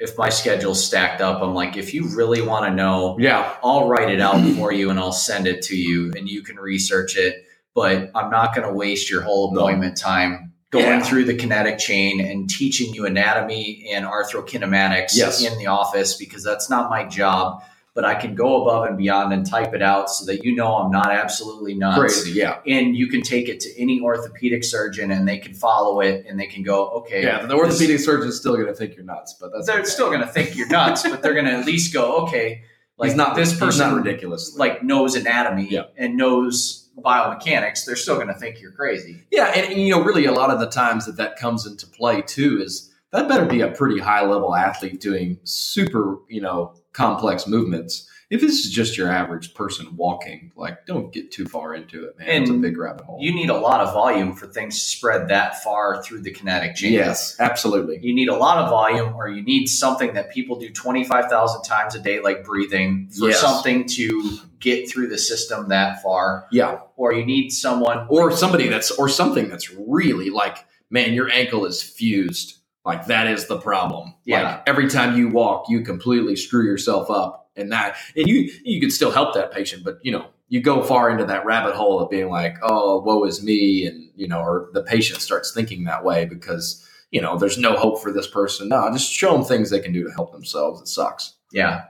if 0.00 0.18
my 0.18 0.28
schedule's 0.28 0.84
stacked 0.84 1.20
up, 1.20 1.40
I'm 1.42 1.54
like, 1.54 1.76
if 1.76 1.94
you 1.94 2.08
really 2.16 2.42
want 2.42 2.66
to 2.66 2.72
know, 2.74 3.16
yeah, 3.18 3.54
I'll 3.62 3.88
write 3.88 4.10
it 4.10 4.20
out 4.20 4.40
for 4.56 4.72
you 4.72 4.90
and 4.90 4.98
I'll 4.98 5.12
send 5.12 5.46
it 5.46 5.62
to 5.62 5.76
you 5.76 6.12
and 6.16 6.28
you 6.28 6.42
can 6.42 6.56
research 6.56 7.16
it. 7.16 7.36
but 7.76 8.08
I'm 8.14 8.30
not 8.30 8.54
going 8.54 8.68
to 8.68 8.72
waste 8.72 9.10
your 9.10 9.20
whole 9.22 9.52
appointment 9.52 9.96
time 9.96 10.52
going 10.70 10.84
Yeah. 10.86 11.02
through 11.02 11.24
the 11.24 11.34
kinetic 11.34 11.76
chain 11.76 12.20
and 12.20 12.48
teaching 12.48 12.94
you 12.94 13.04
anatomy 13.04 13.90
and 13.92 14.04
arthrokinematics 14.06 15.16
Yes. 15.16 15.42
in 15.42 15.58
the 15.58 15.66
office 15.66 16.14
because 16.14 16.44
that's 16.44 16.70
not 16.70 16.88
my 16.88 17.02
job. 17.04 17.64
But 17.94 18.04
I 18.04 18.16
can 18.16 18.34
go 18.34 18.60
above 18.62 18.86
and 18.88 18.98
beyond 18.98 19.32
and 19.32 19.46
type 19.46 19.72
it 19.72 19.80
out 19.80 20.10
so 20.10 20.24
that 20.26 20.42
you 20.42 20.52
know 20.56 20.74
I'm 20.78 20.90
not 20.90 21.12
absolutely 21.12 21.74
nuts. 21.74 21.96
Crazy, 21.98 22.32
yeah. 22.32 22.58
And 22.66 22.96
you 22.96 23.06
can 23.06 23.22
take 23.22 23.48
it 23.48 23.60
to 23.60 23.80
any 23.80 24.00
orthopedic 24.00 24.64
surgeon 24.64 25.12
and 25.12 25.28
they 25.28 25.38
can 25.38 25.54
follow 25.54 26.00
it 26.00 26.26
and 26.28 26.38
they 26.38 26.46
can 26.48 26.64
go, 26.64 26.88
okay. 26.88 27.22
Yeah, 27.22 27.42
the 27.42 27.46
this- 27.46 27.56
orthopedic 27.56 28.00
surgeon's 28.00 28.36
still 28.36 28.54
going 28.54 28.66
to 28.66 28.74
think 28.74 28.96
you're 28.96 29.04
nuts, 29.04 29.36
but 29.40 29.52
that's 29.52 29.66
they're 29.68 29.78
okay. 29.80 29.88
still 29.88 30.08
going 30.08 30.22
to 30.22 30.26
think 30.26 30.56
you're 30.56 30.66
nuts, 30.68 31.08
but 31.08 31.22
they're 31.22 31.34
going 31.34 31.46
to 31.46 31.52
at 31.52 31.66
least 31.66 31.92
go, 31.94 32.22
okay, 32.24 32.62
like 32.98 33.10
he's 33.10 33.16
not 33.16 33.36
this 33.36 33.56
person 33.56 33.90
not 33.90 33.96
ridiculous. 33.96 34.56
like 34.56 34.82
knows 34.82 35.14
anatomy 35.14 35.68
Yeah. 35.70 35.84
and 35.96 36.16
knows 36.16 36.90
biomechanics. 36.98 37.84
They're 37.84 37.96
still 37.96 38.16
going 38.16 38.26
to 38.28 38.34
think 38.34 38.60
you're 38.60 38.72
crazy. 38.72 39.22
Yeah, 39.30 39.52
and, 39.54 39.72
and, 39.72 39.80
you 39.80 39.90
know, 39.90 40.02
really, 40.02 40.24
a 40.26 40.32
lot 40.32 40.50
of 40.50 40.58
the 40.58 40.66
times 40.68 41.06
that 41.06 41.16
that 41.18 41.36
comes 41.36 41.64
into 41.66 41.86
play 41.86 42.22
too 42.22 42.60
is 42.60 42.90
that 43.12 43.28
better 43.28 43.44
be 43.44 43.60
a 43.60 43.68
pretty 43.68 44.00
high 44.00 44.24
level 44.26 44.54
athlete 44.54 45.00
doing 45.00 45.38
super, 45.44 46.18
you 46.28 46.40
know, 46.40 46.74
complex 46.94 47.46
movements. 47.46 48.08
If 48.30 48.40
this 48.40 48.64
is 48.64 48.72
just 48.72 48.96
your 48.96 49.10
average 49.12 49.52
person 49.54 49.94
walking, 49.96 50.50
like, 50.56 50.86
don't 50.86 51.12
get 51.12 51.30
too 51.30 51.44
far 51.44 51.74
into 51.74 52.04
it, 52.06 52.18
man. 52.18 52.40
it's 52.42 52.50
a 52.50 52.54
big 52.54 52.78
rabbit 52.78 53.04
hole. 53.04 53.18
You 53.20 53.34
need 53.34 53.50
a 53.50 53.56
lot 53.58 53.80
of 53.82 53.92
volume 53.92 54.32
for 54.34 54.46
things 54.46 54.76
to 54.78 54.84
spread 54.86 55.28
that 55.28 55.62
far 55.62 56.02
through 56.02 56.22
the 56.22 56.30
kinetic 56.30 56.74
chain. 56.74 56.94
yes, 56.94 57.36
absolutely. 57.38 57.98
You 58.02 58.14
need 58.14 58.28
a 58.30 58.34
lot 58.34 58.58
of 58.58 58.70
volume, 58.70 59.14
or 59.14 59.28
you 59.28 59.42
need 59.42 59.66
something 59.66 60.14
that 60.14 60.32
people 60.32 60.58
do 60.58 60.70
25,000 60.70 61.62
times 61.64 61.94
a 61.94 62.00
day, 62.00 62.20
like 62.20 62.44
breathing, 62.44 63.08
for 63.16 63.28
Yes. 63.28 63.40
something 63.40 63.86
to 63.88 64.38
get 64.58 64.90
through 64.90 65.08
the 65.08 65.18
system 65.18 65.68
that 65.68 66.02
far. 66.02 66.46
Yeah, 66.50 66.78
Or 66.96 67.12
you 67.12 67.26
need 67.26 67.50
someone 67.50 68.06
or 68.08 68.32
somebody 68.32 68.68
that's 68.68 68.90
or 68.92 69.08
something 69.10 69.48
that's 69.50 69.70
really 69.74 70.30
like, 70.30 70.64
man, 70.88 71.12
your 71.12 71.30
ankle 71.30 71.66
is 71.66 71.82
fused. 71.82 72.56
Like 72.84 73.06
that 73.06 73.26
is 73.26 73.46
the 73.46 73.58
problem. 73.58 74.14
Yeah. 74.24 74.42
Like 74.42 74.62
every 74.66 74.88
time 74.88 75.16
you 75.16 75.28
walk, 75.28 75.66
you 75.68 75.80
completely 75.80 76.36
screw 76.36 76.64
yourself 76.64 77.10
up, 77.10 77.50
and 77.56 77.72
that 77.72 77.96
and 78.16 78.26
you 78.26 78.50
you 78.64 78.80
could 78.80 78.92
still 78.92 79.10
help 79.10 79.34
that 79.34 79.52
patient, 79.52 79.84
but 79.84 79.98
you 80.02 80.12
know 80.12 80.26
you 80.48 80.60
go 80.60 80.82
far 80.82 81.10
into 81.10 81.24
that 81.24 81.44
rabbit 81.46 81.74
hole 81.74 82.00
of 82.00 82.10
being 82.10 82.28
like, 82.28 82.56
oh, 82.62 83.00
woe 83.00 83.24
is 83.24 83.42
me, 83.42 83.86
and 83.86 84.10
you 84.14 84.28
know, 84.28 84.40
or 84.40 84.68
the 84.72 84.82
patient 84.82 85.20
starts 85.20 85.52
thinking 85.52 85.84
that 85.84 86.04
way 86.04 86.26
because 86.26 86.86
you 87.10 87.20
know 87.20 87.38
there's 87.38 87.58
no 87.58 87.76
hope 87.76 88.02
for 88.02 88.12
this 88.12 88.26
person. 88.26 88.68
No, 88.68 88.90
just 88.92 89.10
show 89.10 89.32
them 89.32 89.44
things 89.44 89.70
they 89.70 89.80
can 89.80 89.92
do 89.92 90.04
to 90.04 90.10
help 90.10 90.32
themselves. 90.32 90.80
It 90.82 90.88
sucks. 90.88 91.34
Yeah. 91.52 91.84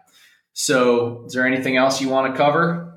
So, 0.52 1.24
is 1.26 1.32
there 1.32 1.46
anything 1.46 1.76
else 1.76 2.00
you 2.00 2.08
want 2.08 2.32
to 2.32 2.38
cover? 2.38 2.93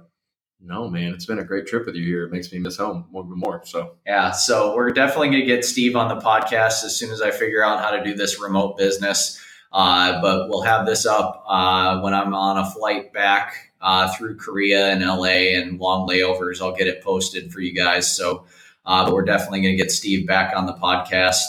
No, 0.60 0.89
man, 0.89 1.13
it's 1.13 1.26
been 1.26 1.39
a 1.39 1.43
great 1.43 1.67
trip 1.67 1.86
with 1.86 1.96
you 1.96 2.04
here. 2.04 2.26
It 2.26 2.32
makes 2.32 2.52
me 2.52 2.58
miss 2.60 2.78
home 2.78 3.06
more 3.12 3.24
and 3.24 3.36
more. 3.36 3.62
So 3.65 3.96
Yeah. 4.06 4.32
So, 4.32 4.76
we're 4.76 4.89
definitely 4.89 5.28
going 5.30 5.41
to 5.41 5.46
get 5.46 5.63
Steve 5.63 5.96
on 5.96 6.08
the 6.10 6.22
podcast 6.22 6.84
as 6.84 6.96
soon 6.96 7.12
as 7.12 7.22
I 7.22 7.32
figure 7.32 7.63
out 7.63 7.80
how 7.80 7.91
to 7.91 8.04
do 8.04 8.15
this 8.15 8.41
remote 8.41 8.78
business. 8.78 9.39
Uh, 9.72 10.22
but 10.22 10.50
we'll 10.50 10.62
have 10.62 10.86
this 10.86 11.06
up 11.06 11.43
uh, 11.48 12.00
when 12.00 12.13
I'm 12.13 12.34
on 12.34 12.58
a 12.58 12.70
flight 12.72 13.13
back 13.13 13.74
uh, 13.82 14.12
through 14.13 14.38
Korea 14.38 14.91
and 14.91 15.02
LA 15.06 15.56
and 15.58 15.80
long 15.80 16.08
layovers. 16.08 16.62
I'll 16.62 16.76
get 16.76 16.88
it 16.88 17.04
posted 17.04 17.52
for 17.52 17.60
you 17.60 17.74
guys. 17.74 18.15
So, 18.15 18.46
uh, 18.86 19.06
but 19.06 19.13
we're 19.13 19.26
definitely 19.26 19.62
going 19.62 19.78
to 19.78 19.84
get 19.84 19.91
Steve 19.91 20.26
back 20.26 20.56
on 20.56 20.65
the 20.65 20.74
podcast 20.74 21.43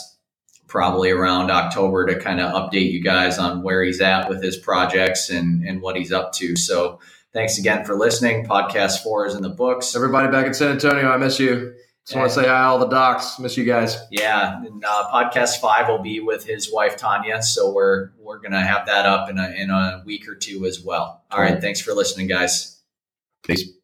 probably 0.66 1.10
around 1.10 1.50
October 1.50 2.04
to 2.06 2.20
kind 2.20 2.40
of 2.40 2.52
update 2.52 2.92
you 2.92 3.02
guys 3.02 3.38
on 3.38 3.62
where 3.62 3.82
he's 3.82 4.02
at 4.02 4.28
with 4.28 4.42
his 4.42 4.56
projects 4.56 5.30
and, 5.30 5.64
and 5.66 5.80
what 5.80 5.96
he's 5.96 6.12
up 6.12 6.32
to. 6.34 6.56
So, 6.56 7.00
thanks 7.32 7.58
again 7.58 7.84
for 7.84 7.94
listening. 7.94 8.46
Podcast 8.46 9.02
four 9.02 9.26
is 9.26 9.34
in 9.34 9.42
the 9.42 9.48
books. 9.48 9.94
everybody 9.94 10.30
back 10.30 10.46
in 10.46 10.54
San 10.54 10.72
Antonio, 10.72 11.10
I 11.10 11.16
miss 11.16 11.38
you. 11.38 11.74
Just 12.06 12.16
want 12.16 12.30
to 12.30 12.34
say 12.34 12.48
hi, 12.48 12.62
all 12.62 12.78
the 12.78 12.86
docs. 12.86 13.38
Miss 13.38 13.58
you 13.58 13.64
guys. 13.64 13.98
Yeah, 14.10 14.62
and 14.64 14.82
uh, 14.82 15.10
podcast 15.12 15.60
five 15.60 15.88
will 15.88 15.98
be 15.98 16.20
with 16.20 16.46
his 16.46 16.72
wife 16.72 16.96
Tanya, 16.96 17.42
so 17.42 17.70
we're 17.70 18.12
we're 18.18 18.38
gonna 18.38 18.64
have 18.64 18.86
that 18.86 19.04
up 19.04 19.28
in 19.28 19.38
a 19.38 19.50
in 19.50 19.68
a 19.68 20.02
week 20.06 20.26
or 20.26 20.34
two 20.34 20.64
as 20.64 20.82
well. 20.82 21.22
All 21.30 21.38
right, 21.38 21.60
thanks 21.60 21.82
for 21.82 21.92
listening, 21.92 22.26
guys. 22.26 22.80
Peace. 23.42 23.77